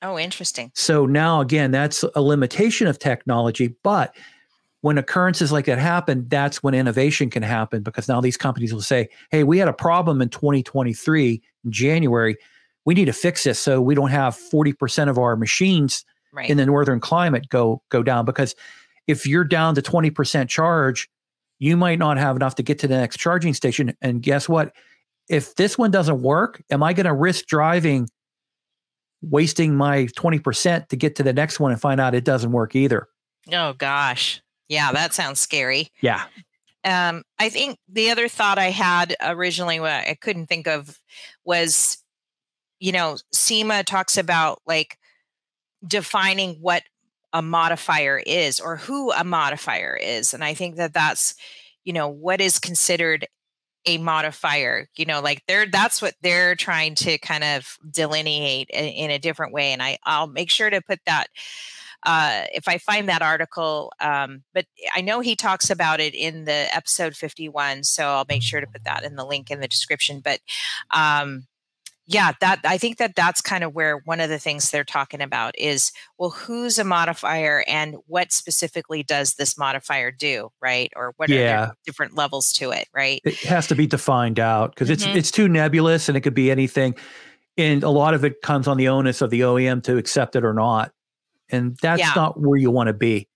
[0.00, 0.70] Oh, interesting.
[0.74, 4.16] So now again, that's a limitation of technology, but
[4.80, 8.80] when occurrences like that happen, that's when innovation can happen because now these companies will
[8.80, 12.36] say, "Hey, we had a problem in 2023 in January.
[12.84, 16.48] We need to fix this so we don't have 40% of our machines right.
[16.48, 18.24] in the northern climate go go down.
[18.24, 18.54] Because
[19.06, 21.08] if you're down to 20% charge
[21.58, 23.92] you might not have enough to get to the next charging station.
[24.00, 24.72] And guess what?
[25.28, 28.08] If this one doesn't work am i going to risk driving
[29.20, 32.76] wasting my 20% to get to the next one and find out it doesn't work
[32.76, 33.08] either?
[33.52, 36.24] Oh gosh yeah that sounds scary yeah
[36.84, 40.98] um, I think the other thought I had originally, what I couldn't think of,
[41.44, 41.98] was
[42.80, 44.98] you know, SEMA talks about like
[45.86, 46.82] defining what
[47.32, 50.32] a modifier is or who a modifier is.
[50.32, 51.34] And I think that that's,
[51.84, 53.26] you know, what is considered
[53.86, 58.84] a modifier you know like they're that's what they're trying to kind of delineate in,
[58.84, 61.28] in a different way and i i'll make sure to put that
[62.04, 63.92] uh, if I find that article.
[64.00, 68.42] Um, but I know he talks about it in the episode 51, so I'll make
[68.42, 70.20] sure to put that in the link in the description.
[70.20, 70.40] But
[70.90, 71.46] um,
[72.08, 75.20] yeah that i think that that's kind of where one of the things they're talking
[75.20, 81.12] about is well who's a modifier and what specifically does this modifier do right or
[81.16, 81.66] what yeah.
[81.66, 85.10] are different levels to it right it has to be defined out because mm-hmm.
[85.10, 86.94] it's it's too nebulous and it could be anything
[87.56, 90.44] and a lot of it comes on the onus of the OEM to accept it
[90.44, 90.92] or not
[91.50, 92.12] and that's yeah.
[92.14, 93.28] not where you want to be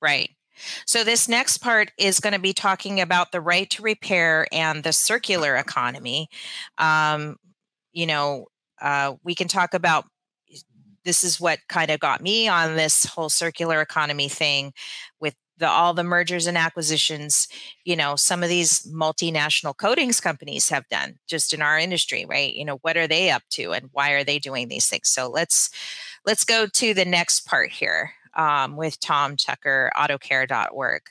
[0.00, 0.30] right
[0.86, 4.82] so, this next part is going to be talking about the right to repair and
[4.82, 6.28] the circular economy.
[6.78, 7.36] Um,
[7.92, 8.46] you know,
[8.80, 10.04] uh, we can talk about
[11.04, 14.72] this is what kind of got me on this whole circular economy thing
[15.20, 17.48] with the, all the mergers and acquisitions
[17.84, 22.54] you know some of these multinational coatings companies have done just in our industry right
[22.54, 25.28] you know what are they up to and why are they doing these things so
[25.28, 25.70] let's
[26.26, 31.02] let's go to the next part here um, with tom tucker autocare.org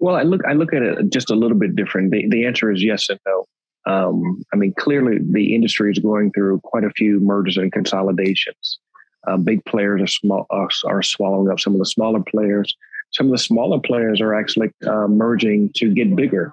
[0.00, 2.12] Well, I look I look at it just a little bit different.
[2.12, 3.46] The the answer is yes and no.
[3.88, 8.78] Um, I mean, clearly the industry is going through quite a few mergers and consolidations.
[9.26, 12.76] Uh, big players are small are, are, swallowing up some of the smaller players.
[13.12, 16.52] some of the smaller players are actually uh, merging to get bigger.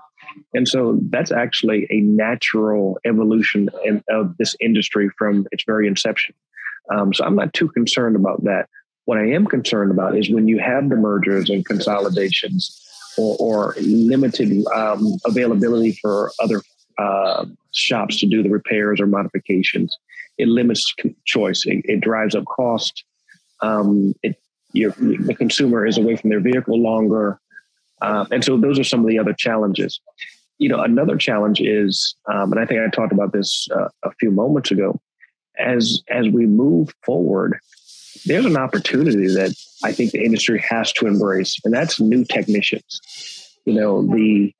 [0.53, 6.33] And so that's actually a natural evolution in, of this industry from its very inception.
[6.93, 8.67] Um, so I'm not too concerned about that.
[9.05, 12.81] What I am concerned about is when you have the mergers and consolidations
[13.17, 16.61] or, or limited um, availability for other
[16.97, 19.97] uh, shops to do the repairs or modifications.
[20.37, 20.93] It limits
[21.25, 21.65] choice.
[21.65, 23.03] It, it drives up cost.
[23.61, 24.37] Um, it,
[24.73, 27.39] the consumer is away from their vehicle longer.
[28.01, 30.01] Uh, and so those are some of the other challenges.
[30.57, 34.11] You know, another challenge is, um, and I think I talked about this uh, a
[34.19, 34.99] few moments ago,
[35.57, 37.57] as as we move forward,
[38.25, 43.01] there's an opportunity that I think the industry has to embrace, and that's new technicians.
[43.65, 44.53] You know, the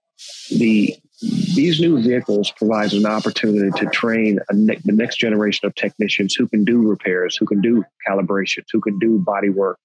[0.50, 6.36] the these new vehicles provides an opportunity to train ne- the next generation of technicians
[6.36, 9.80] who can do repairs, who can do calibrations, who can do body work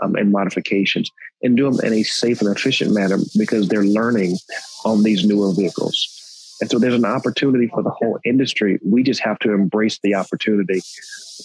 [0.00, 1.10] um, and modifications,
[1.42, 4.36] and do them in a safe and efficient manner because they're learning
[4.84, 6.12] on these newer vehicles.
[6.60, 8.78] And so there's an opportunity for the whole industry.
[8.84, 10.80] We just have to embrace the opportunity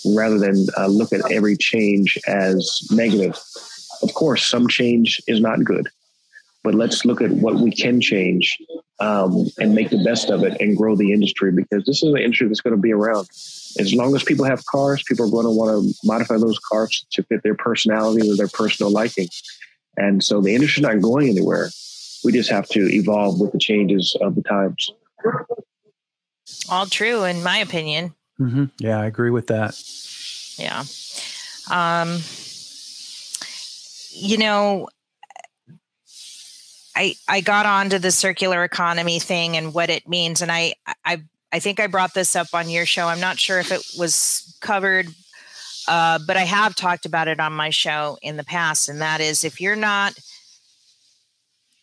[0.06, 3.38] rather than uh, look at every change as negative.
[4.02, 5.90] Of course, some change is not good,
[6.64, 8.58] but let's look at what we can change
[9.00, 12.18] um, and make the best of it and grow the industry because this is an
[12.18, 13.28] industry that's going to be around.
[13.80, 17.06] As long as people have cars, people are going to want to modify those cars
[17.14, 19.28] to fit their personality or their personal liking.
[19.98, 21.70] And so the industry's not going anywhere.
[22.24, 24.92] We just have to evolve with the changes of the times.
[26.70, 28.14] All true, in my opinion.
[28.40, 28.66] Mm-hmm.
[28.78, 29.82] Yeah, I agree with that.
[30.58, 30.84] Yeah.
[31.72, 32.22] Um,
[34.12, 34.88] you know,
[37.02, 41.24] I I got onto the circular economy thing and what it means, and I I
[41.52, 43.08] I think I brought this up on your show.
[43.08, 45.08] I'm not sure if it was covered,
[45.88, 49.20] uh, but I have talked about it on my show in the past, and that
[49.20, 50.14] is if you're not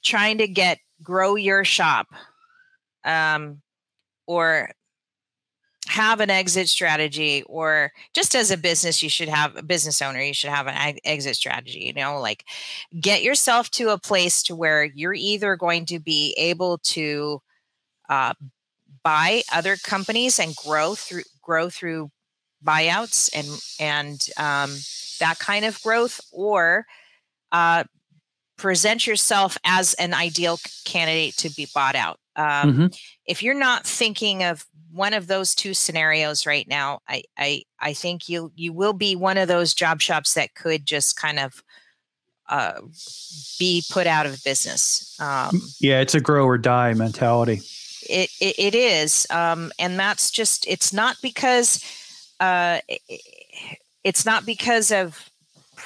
[0.04, 2.06] trying to get grow your shop
[3.04, 3.60] um,
[4.28, 4.70] or
[5.88, 10.20] have an exit strategy or just as a business you should have a business owner
[10.20, 12.44] you should have an exit strategy you know like
[13.00, 17.40] get yourself to a place to where you're either going to be able to
[18.08, 18.34] uh,
[19.02, 22.10] buy other companies and grow through grow through
[22.64, 23.48] buyouts and
[23.80, 24.76] and um,
[25.20, 26.86] that kind of growth or
[27.52, 27.84] uh,
[28.56, 32.86] present yourself as an ideal candidate to be bought out um, mm-hmm.
[33.26, 37.92] If you're not thinking of one of those two scenarios right now, I, I I
[37.92, 41.62] think you you will be one of those job shops that could just kind of
[42.48, 42.80] uh,
[43.58, 45.16] be put out of business.
[45.20, 47.60] Um, yeah, it's a grow or die mentality.
[48.08, 51.84] It it, it is, um, and that's just it's not because
[52.38, 53.20] uh, it,
[54.04, 55.28] it's not because of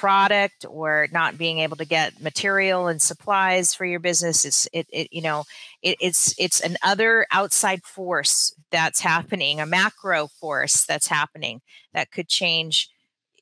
[0.03, 4.85] product or not being able to get material and supplies for your business it's it,
[4.91, 5.45] it you know
[5.81, 11.61] it, it's it's an other outside force that's happening a macro force that's happening
[11.93, 12.89] that could change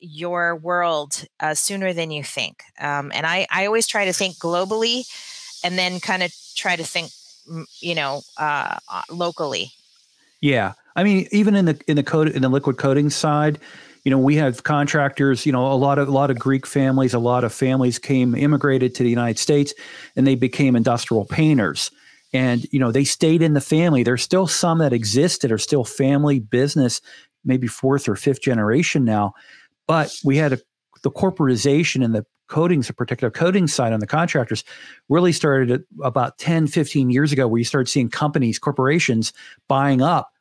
[0.02, 2.64] your world uh, sooner than you think.
[2.80, 5.04] Um, and I, I always try to think globally
[5.62, 7.10] and then kind of try to think
[7.80, 8.78] you know uh,
[9.10, 9.72] locally.
[10.40, 10.74] Yeah.
[10.94, 13.58] I mean even in the in the code in the liquid coating side
[14.04, 17.14] you know we have contractors you know a lot of a lot of greek families
[17.14, 19.74] a lot of families came immigrated to the united states
[20.16, 21.90] and they became industrial painters.
[22.34, 24.02] And you know they stayed in the family.
[24.02, 27.00] There's still some that exist that are still family business
[27.44, 29.32] maybe fourth or fifth generation now.
[29.86, 30.58] But we had a,
[31.02, 34.62] the corporatization and the coatings a particular coating side on the contractors
[35.08, 39.32] really started about 10 15 years ago where you started seeing companies corporations
[39.68, 40.31] buying up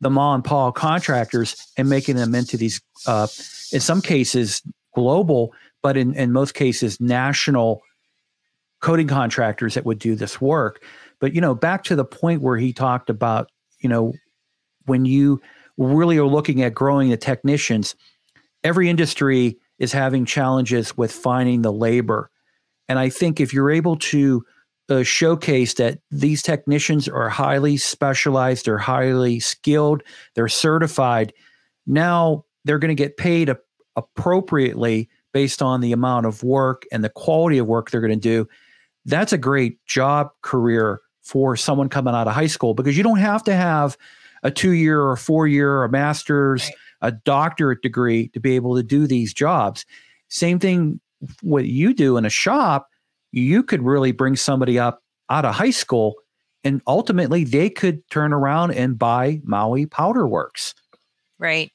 [0.00, 3.26] the mom and pop contractors and making them into these, uh,
[3.72, 4.62] in some cases,
[4.94, 7.82] global, but in, in most cases, national
[8.80, 10.82] coating contractors that would do this work.
[11.20, 14.12] But, you know, back to the point where he talked about, you know,
[14.84, 15.40] when you
[15.78, 17.96] really are looking at growing the technicians,
[18.62, 22.30] every industry is having challenges with finding the labor.
[22.88, 24.44] And I think if you're able to
[24.88, 30.02] uh, showcase that these technicians are highly specialized, they're highly skilled,
[30.34, 31.32] they're certified.
[31.86, 33.58] Now they're going to get paid a-
[33.96, 38.16] appropriately based on the amount of work and the quality of work they're going to
[38.16, 38.48] do.
[39.04, 43.18] That's a great job career for someone coming out of high school because you don't
[43.18, 43.96] have to have
[44.42, 46.74] a two year or four year or a master's, right.
[47.08, 49.84] a doctorate degree to be able to do these jobs.
[50.28, 51.00] Same thing
[51.42, 52.88] what you do in a shop
[53.36, 56.14] you could really bring somebody up out of high school
[56.64, 60.74] and ultimately they could turn around and buy Maui Powder Works.
[61.38, 61.70] Right.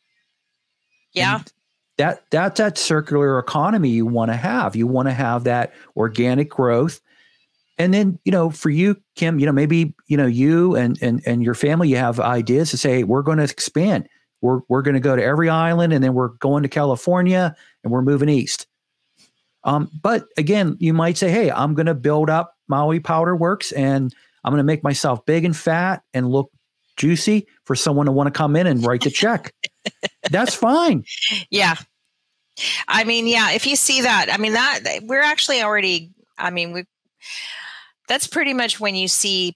[1.14, 1.36] Yeah.
[1.36, 1.53] And
[1.97, 4.76] that that's that circular economy you want to have.
[4.76, 6.99] You want to have that organic growth.
[7.78, 11.22] And then, you know, for you, Kim, you know, maybe, you know, you and and
[11.26, 14.09] and your family, you have ideas to say, we're going to expand.
[14.41, 17.93] We're we're going to go to every island and then we're going to California and
[17.93, 18.68] we're moving east.
[19.64, 23.72] Um, but again, you might say, hey, I'm going to build up Maui Powder Works
[23.72, 26.51] and I'm going to make myself big and fat and look
[26.97, 29.53] juicy for someone to want to come in and write the check.
[30.30, 31.05] That's fine.
[31.49, 31.76] Yeah.
[32.88, 36.74] I mean, yeah, if you see that, I mean, that we're actually already, I mean,
[36.74, 36.86] we,
[38.07, 39.55] that's pretty much when you see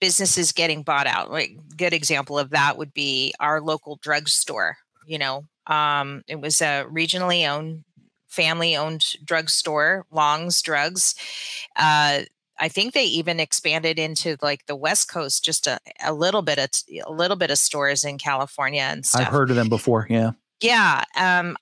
[0.00, 1.30] businesses getting bought out.
[1.30, 4.76] Like, good example of that would be our local drugstore.
[5.06, 7.84] You know, um, it was a regionally owned,
[8.30, 11.14] family owned drugstore, Long's Drugs.
[11.76, 12.20] Uh,
[12.58, 16.58] I think they even expanded into like the West Coast, just a, a little bit
[16.58, 16.68] of
[17.06, 19.22] a little bit of stores in California and stuff.
[19.22, 20.06] I've heard of them before.
[20.10, 20.32] Yeah.
[20.60, 21.04] Yeah.
[21.18, 21.56] Um,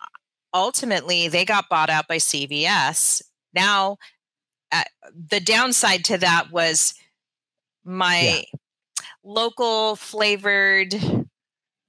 [0.53, 3.23] ultimately, they got bought out by CVS.
[3.55, 3.99] Now,
[4.73, 4.85] uh,
[5.31, 6.95] the downside to that was
[7.85, 8.59] my yeah.
[9.23, 10.95] local flavored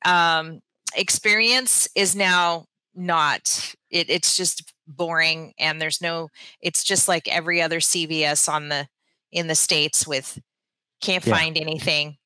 [0.05, 0.61] um,
[0.95, 2.65] experience is now
[2.99, 3.73] not.
[3.89, 6.29] It, it's just boring, and there's no.
[6.61, 8.87] It's just like every other CVS on the
[9.31, 10.39] in the states with
[11.01, 11.35] can't yeah.
[11.35, 12.17] find anything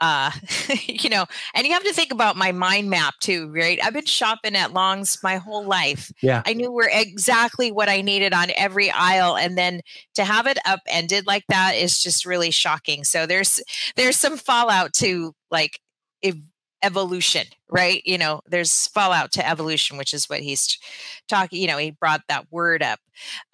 [0.00, 0.30] uh
[0.86, 1.24] you know
[1.54, 4.72] and you have to think about my mind map too right i've been shopping at
[4.72, 9.36] longs my whole life yeah i knew where exactly what i needed on every aisle
[9.36, 9.80] and then
[10.14, 13.60] to have it upended like that is just really shocking so there's
[13.96, 15.80] there's some fallout to like
[16.22, 16.42] ev-
[16.82, 20.78] evolution right you know there's fallout to evolution which is what he's
[21.28, 23.00] talking you know he brought that word up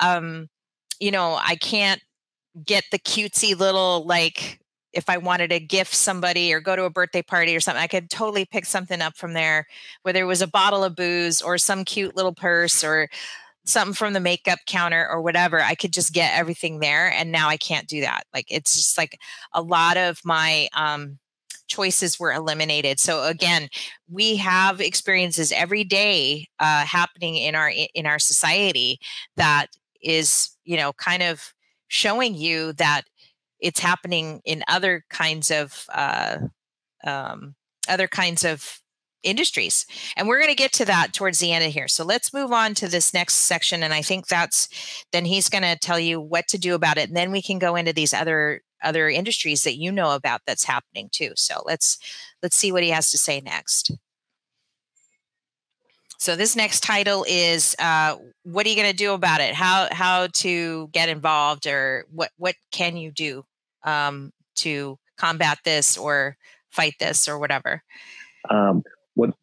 [0.01, 0.49] um
[1.01, 2.03] you know i can't
[2.65, 4.61] get the cutesy little like
[4.95, 7.89] if I wanted to gift somebody or go to a birthday party or something, I
[7.89, 9.67] could totally pick something up from there,
[10.03, 13.09] whether it was a bottle of booze or some cute little purse or
[13.65, 15.61] something from the makeup counter or whatever.
[15.61, 17.11] I could just get everything there.
[17.11, 18.25] And now I can't do that.
[18.33, 19.19] Like it's just like
[19.53, 21.19] a lot of my um,
[21.69, 23.01] choices were eliminated.
[23.01, 23.69] So again,
[24.11, 28.99] we have experiences every day uh, happening in our in our society
[29.37, 29.69] that
[30.03, 31.53] is, you know, kind of
[31.89, 33.03] showing you that
[33.61, 36.39] it's happening in other kinds of uh,
[37.05, 37.55] um,
[37.89, 38.81] other kinds of
[39.23, 39.87] industries
[40.17, 42.53] and we're going to get to that towards the end of here so let's move
[42.53, 44.69] on to this next section and i think that's
[45.13, 47.59] then he's going to tell you what to do about it and then we can
[47.59, 51.99] go into these other other industries that you know about that's happening too so let's
[52.43, 53.93] let's see what he has to say next
[56.19, 59.55] so this next title is uh, "What are you going to do about it?
[59.55, 63.45] How how to get involved, or what what can you do
[63.83, 66.39] um, to combat this or
[66.71, 67.83] fight this or whatever?"
[68.49, 68.83] Um,
[69.15, 69.35] what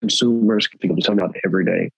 [0.00, 1.90] consumers think of something about every day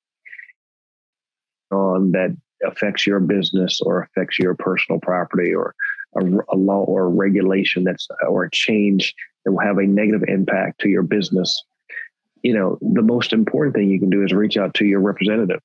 [1.70, 2.36] on that
[2.66, 5.74] affects your business or affects your personal property or
[6.16, 10.22] a, a law or a regulation that's or a change that will have a negative
[10.28, 11.62] impact to your business,
[12.42, 15.60] you know, the most important thing you can do is reach out to your representative,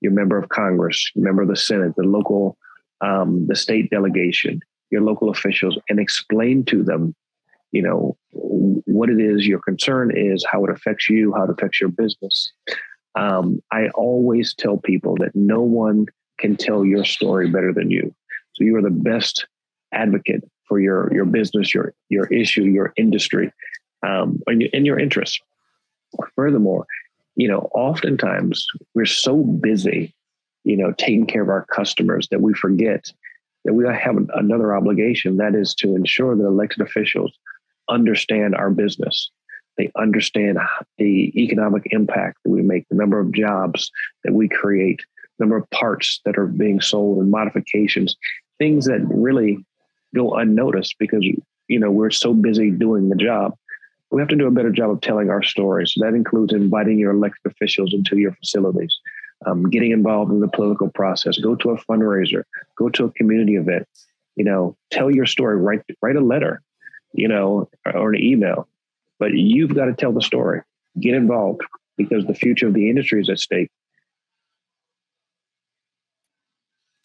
[0.00, 2.56] your member of Congress, member of the Senate, the local,
[3.00, 4.60] um, the state delegation,
[4.90, 7.14] your local officials, and explain to them,
[7.72, 11.80] you know, what it is your concern is, how it affects you, how it affects
[11.80, 12.52] your business.
[13.14, 16.06] Um, I always tell people that no one
[16.38, 18.14] can tell your story better than you.
[18.54, 19.46] So you are the best
[19.92, 23.52] advocate for your your business, your your issue, your industry,
[24.02, 25.40] um, and, your, and your interests.
[26.34, 26.86] Furthermore,
[27.34, 30.14] you know, oftentimes we're so busy,
[30.64, 33.12] you know, taking care of our customers that we forget
[33.64, 35.36] that we have another obligation.
[35.36, 37.36] That is to ensure that elected officials
[37.88, 39.30] understand our business.
[39.76, 40.58] They understand
[40.98, 43.90] the economic impact that we make, the number of jobs
[44.24, 45.00] that we create,
[45.38, 48.16] number of parts that are being sold and modifications,
[48.58, 49.64] things that really
[50.14, 51.24] go unnoticed because
[51.68, 53.54] you know we're so busy doing the job.
[54.10, 55.92] We have to do a better job of telling our stories.
[55.98, 58.96] That includes inviting your elected officials into your facilities,
[59.44, 61.38] um, getting involved in the political process.
[61.38, 62.44] Go to a fundraiser.
[62.76, 63.86] Go to a community event.
[64.36, 65.56] You know, tell your story.
[65.56, 66.62] Write write a letter.
[67.12, 68.68] You know, or an email.
[69.18, 70.60] But you've got to tell the story.
[71.00, 71.62] Get involved
[71.96, 73.70] because the future of the industry is at stake.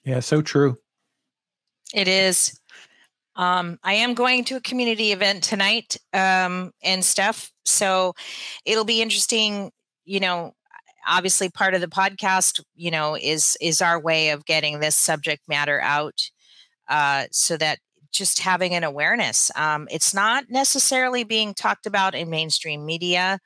[0.04, 0.78] Yeah, so true.
[1.94, 2.60] It is.
[3.36, 7.52] Um, I am going to a community event tonight um, and stuff.
[7.66, 8.14] So
[8.66, 9.72] it'll be interesting,
[10.06, 10.54] you know,
[11.08, 15.44] obviously part of the podcast, you know, is is our way of getting this subject
[15.48, 16.30] matter out
[16.90, 17.80] uh, so that
[18.12, 19.50] just having an awareness.
[19.56, 23.40] Um, it's not necessarily being talked about in mainstream media.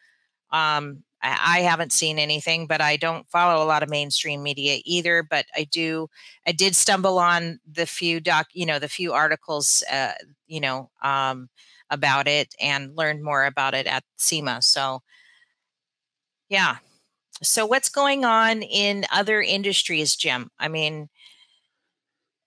[0.51, 5.23] Um, I, haven't seen anything, but I don't follow a lot of mainstream media either.
[5.23, 6.09] But I do,
[6.45, 10.13] I did stumble on the few doc, you know, the few articles, uh,
[10.47, 11.49] you know, um,
[11.89, 14.61] about it and learned more about it at SEMA.
[14.61, 15.01] So,
[16.49, 16.78] yeah.
[17.41, 20.49] So, what's going on in other industries, Jim?
[20.59, 21.09] I mean,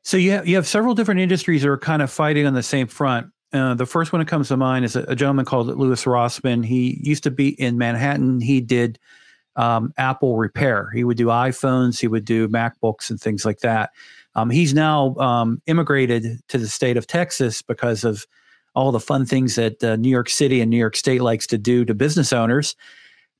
[0.02, 2.62] so you have, you have several different industries that are kind of fighting on the
[2.62, 3.26] same front.
[3.52, 6.64] Uh, the first one that comes to mind is a, a, gentleman called Louis Rossman.
[6.64, 8.40] He used to be in Manhattan.
[8.40, 8.98] He did
[9.56, 10.90] um, Apple repair.
[10.94, 13.90] He would do iPhones, he would do MacBooks, and things like that.
[14.34, 18.26] Um, he's now um, immigrated to the state of Texas because of
[18.74, 21.58] all the fun things that uh, New York City and New York State likes to
[21.58, 22.76] do to business owners.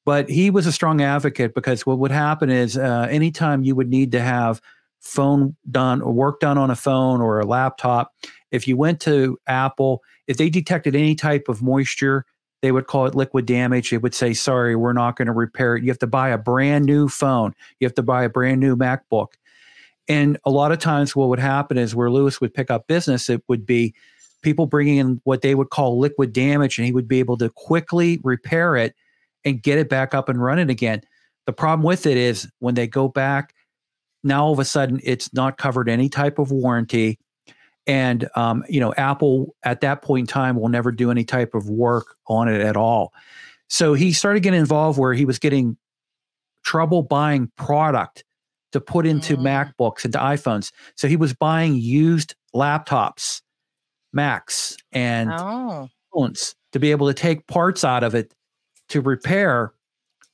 [0.05, 3.91] But he was a strong advocate because what would happen is uh, anytime you would
[3.91, 4.61] need to have
[5.01, 8.15] phone done or work done on a phone or a laptop,
[8.51, 12.25] if you went to Apple, if they detected any type of moisture,
[12.61, 13.91] they would call it liquid damage.
[13.91, 15.85] They would say, sorry, we're not going to repair it.
[15.85, 17.55] You have to buy a brand new phone.
[17.79, 19.35] You have to buy a brand new MacBook.
[20.09, 23.29] And a lot of times, what would happen is where Louis would pick up business,
[23.29, 23.95] it would be
[24.43, 27.51] people bringing in what they would call liquid damage, and he would be able to
[27.51, 28.95] quickly repair it
[29.45, 31.03] and get it back up and running again.
[31.47, 33.55] The problem with it is when they go back,
[34.23, 37.19] now all of a sudden it's not covered any type of warranty
[37.87, 41.55] and um, you know apple at that point in time will never do any type
[41.55, 43.13] of work on it at all
[43.69, 45.77] so he started getting involved where he was getting
[46.65, 48.25] trouble buying product
[48.73, 49.43] to put into mm.
[49.43, 53.43] macbooks into iphones so he was buying used laptops
[54.13, 55.89] macs and oh.
[56.13, 58.35] phones to be able to take parts out of it
[58.89, 59.73] to repair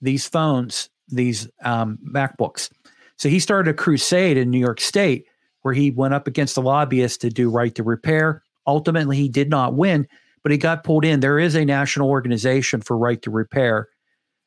[0.01, 2.71] these phones these um, macbooks
[3.17, 5.27] so he started a crusade in new york state
[5.65, 8.43] where he went up against the lobbyists to do right to repair.
[8.67, 10.07] Ultimately, he did not win,
[10.43, 11.21] but he got pulled in.
[11.21, 13.89] There is a national organization for right to repair.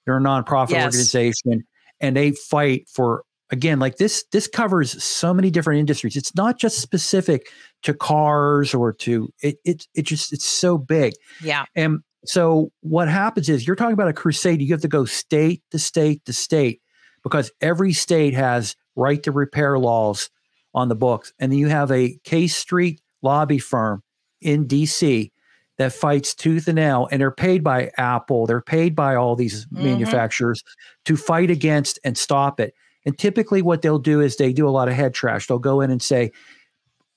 [0.06, 0.86] They're a nonprofit yes.
[0.86, 1.66] organization,
[2.00, 4.26] and they fight for again like this.
[4.32, 6.16] This covers so many different industries.
[6.16, 7.48] It's not just specific
[7.82, 9.58] to cars or to it.
[9.66, 11.14] It it just it's so big.
[11.42, 11.66] Yeah.
[11.76, 14.62] And so what happens is you're talking about a crusade.
[14.62, 16.80] You have to go state to state to state
[17.28, 20.30] because every state has right to repair laws
[20.74, 21.34] on the books.
[21.40, 24.04] And then you have a K Street lobby firm
[24.42, 25.32] in DC
[25.78, 29.66] that fights tooth and nail, and they're paid by Apple, they're paid by all these
[29.68, 29.84] mm-hmm.
[29.84, 30.64] manufacturers
[31.06, 32.74] to fight against and stop it.
[33.06, 35.48] And typically, what they'll do is they do a lot of head trash.
[35.48, 36.32] They'll go in and say,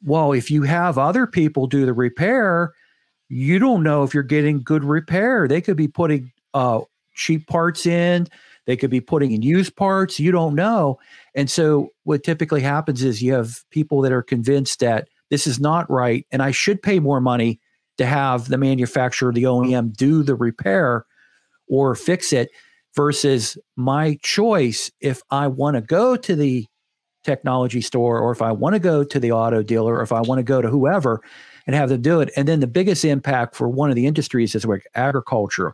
[0.05, 2.73] Well, if you have other people do the repair,
[3.29, 5.49] you don't know if you're getting good repair.
[5.49, 6.81] They could be putting uh,
[7.15, 8.27] cheap parts in,
[8.67, 10.21] they could be putting in used parts.
[10.21, 10.99] You don't know.
[11.35, 15.61] And so what typically happens is you have people that are convinced that this is
[15.61, 17.61] not right and I should pay more money
[17.99, 19.73] to have the manufacturer, the mm-hmm.
[19.73, 21.05] OEM do the repair
[21.69, 22.51] or fix it
[22.97, 26.67] versus my choice if I want to go to the
[27.23, 30.21] technology store or if I want to go to the auto dealer or if I
[30.21, 31.21] want to go to whoever
[31.71, 32.33] and have them do it.
[32.37, 35.73] And then the biggest impact for one of the industries is like agriculture.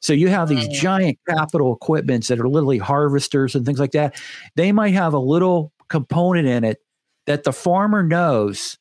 [0.00, 4.20] So you have these giant capital equipments that are literally harvesters and things like that.
[4.56, 6.82] They might have a little component in it
[7.26, 8.76] that the farmer knows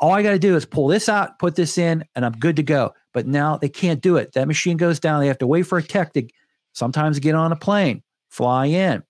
[0.00, 2.56] all I got to do is pull this out, put this in, and I'm good
[2.56, 2.92] to go.
[3.14, 4.34] But now they can't do it.
[4.34, 5.20] That machine goes down.
[5.20, 6.28] They have to wait for a tech to
[6.74, 9.02] sometimes get on a plane, fly in,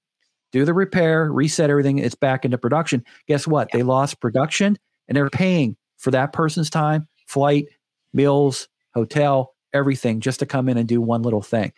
[0.53, 1.99] do the repair, reset everything.
[1.99, 3.05] It's back into production.
[3.27, 3.71] Guess what?
[3.73, 3.79] Yeah.
[3.79, 4.79] They lost production
[5.09, 7.67] and they're paying for that person's time, flight,
[8.13, 11.73] meals, hotel, everything just to come in and do one little thing.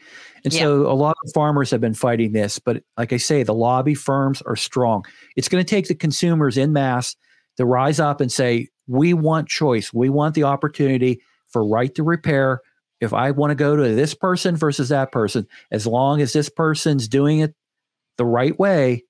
[0.45, 0.61] And yeah.
[0.61, 3.95] so a lot of farmers have been fighting this, but like I say, the lobby
[3.95, 5.05] firms are strong.
[5.36, 7.16] It's going to take the consumers in mass
[7.57, 9.93] to rise up and say, we want choice.
[9.93, 12.62] We want the opportunity for right to repair.
[13.01, 16.49] If I want to go to this person versus that person, as long as this
[16.49, 17.55] person's doing it
[18.16, 19.05] the right way,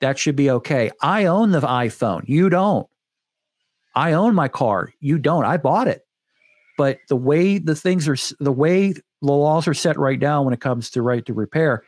[0.00, 0.90] that should be okay.
[1.00, 2.22] I own the iPhone.
[2.26, 2.86] You don't.
[3.94, 4.92] I own my car.
[5.00, 5.44] You don't.
[5.44, 6.06] I bought it.
[6.76, 10.52] But the way the things are, the way the laws are set right now when
[10.52, 11.84] it comes to right to repair,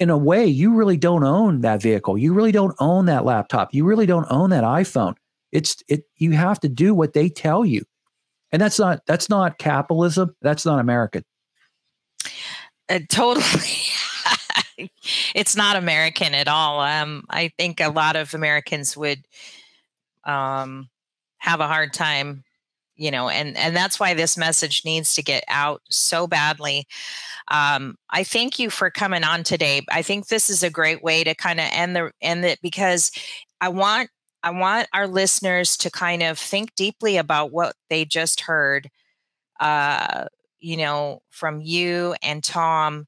[0.00, 2.18] in a way, you really don't own that vehicle.
[2.18, 3.74] You really don't own that laptop.
[3.74, 5.14] You really don't own that iPhone.
[5.50, 6.04] It's it.
[6.16, 7.84] You have to do what they tell you,
[8.52, 10.36] and that's not that's not capitalism.
[10.42, 11.24] That's not American.
[12.88, 13.44] Uh, totally.
[15.34, 16.80] it's not American at all.
[16.80, 19.26] Um, I think a lot of Americans would
[20.24, 20.88] um,
[21.48, 22.44] have a hard time
[22.96, 26.86] you know and and that's why this message needs to get out so badly
[27.48, 31.24] um, i thank you for coming on today i think this is a great way
[31.24, 33.10] to kind of end the end it because
[33.60, 34.10] i want
[34.42, 38.90] i want our listeners to kind of think deeply about what they just heard
[39.60, 40.26] uh,
[40.60, 43.06] you know, from you and Tom.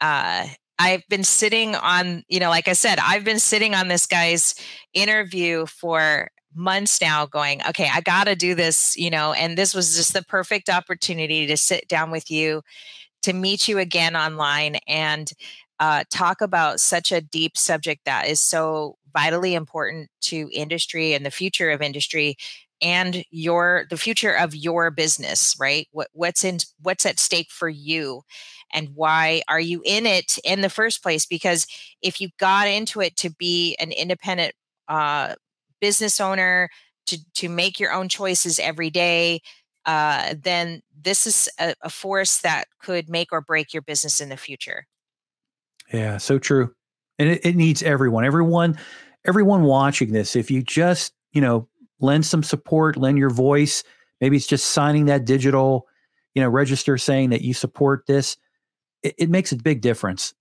[0.00, 0.46] Uh,
[0.78, 4.54] I've been sitting on, you know, like I said, I've been sitting on this guy's
[4.94, 9.74] interview for months now going, okay, I got to do this, you know, and this
[9.74, 12.62] was just the perfect opportunity to sit down with you,
[13.22, 15.30] to meet you again online and
[15.80, 21.26] uh, talk about such a deep subject that is so vitally important to industry and
[21.26, 22.36] the future of industry
[22.80, 25.86] and your the future of your business right?
[25.92, 28.22] What, what's in what's at stake for you
[28.72, 31.26] and why are you in it in the first place?
[31.26, 31.66] Because
[32.00, 34.54] if you got into it to be an independent
[34.88, 35.34] uh,
[35.82, 36.70] business owner
[37.06, 39.40] to to make your own choices every day
[39.84, 44.30] uh, then this is a, a force that could make or break your business in
[44.30, 44.86] the future
[45.92, 46.72] yeah so true
[47.18, 48.78] and it, it needs everyone everyone
[49.26, 51.68] everyone watching this if you just you know
[52.00, 53.84] lend some support lend your voice
[54.20, 55.86] maybe it's just signing that digital
[56.34, 58.38] you know register saying that you support this
[59.02, 60.34] it, it makes a big difference.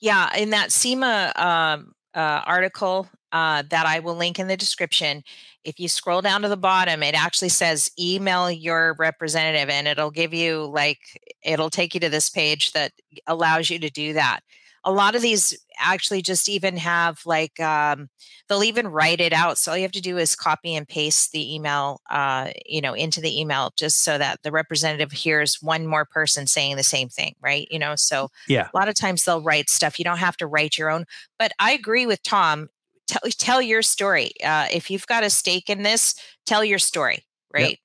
[0.00, 5.22] Yeah, in that SEMA um, uh, article uh, that I will link in the description,
[5.64, 10.10] if you scroll down to the bottom, it actually says email your representative, and it'll
[10.10, 11.00] give you like
[11.42, 12.92] it'll take you to this page that
[13.26, 14.40] allows you to do that.
[14.84, 18.08] A lot of these actually just even have like um,
[18.48, 21.32] they'll even write it out so all you have to do is copy and paste
[21.32, 25.86] the email uh, you know into the email just so that the representative hears one
[25.86, 28.68] more person saying the same thing right you know so yeah.
[28.72, 29.98] a lot of times they'll write stuff.
[29.98, 31.04] You don't have to write your own
[31.38, 32.68] but i agree with tom
[33.06, 36.14] tell, tell your story uh, if you've got a stake in this
[36.46, 37.70] tell your story right?
[37.70, 37.78] Yep.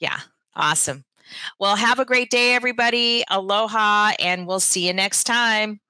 [0.00, 0.20] yeah
[0.54, 1.04] awesome.
[1.58, 3.24] Well have a great day everybody.
[3.28, 5.80] Aloha and we'll see you next time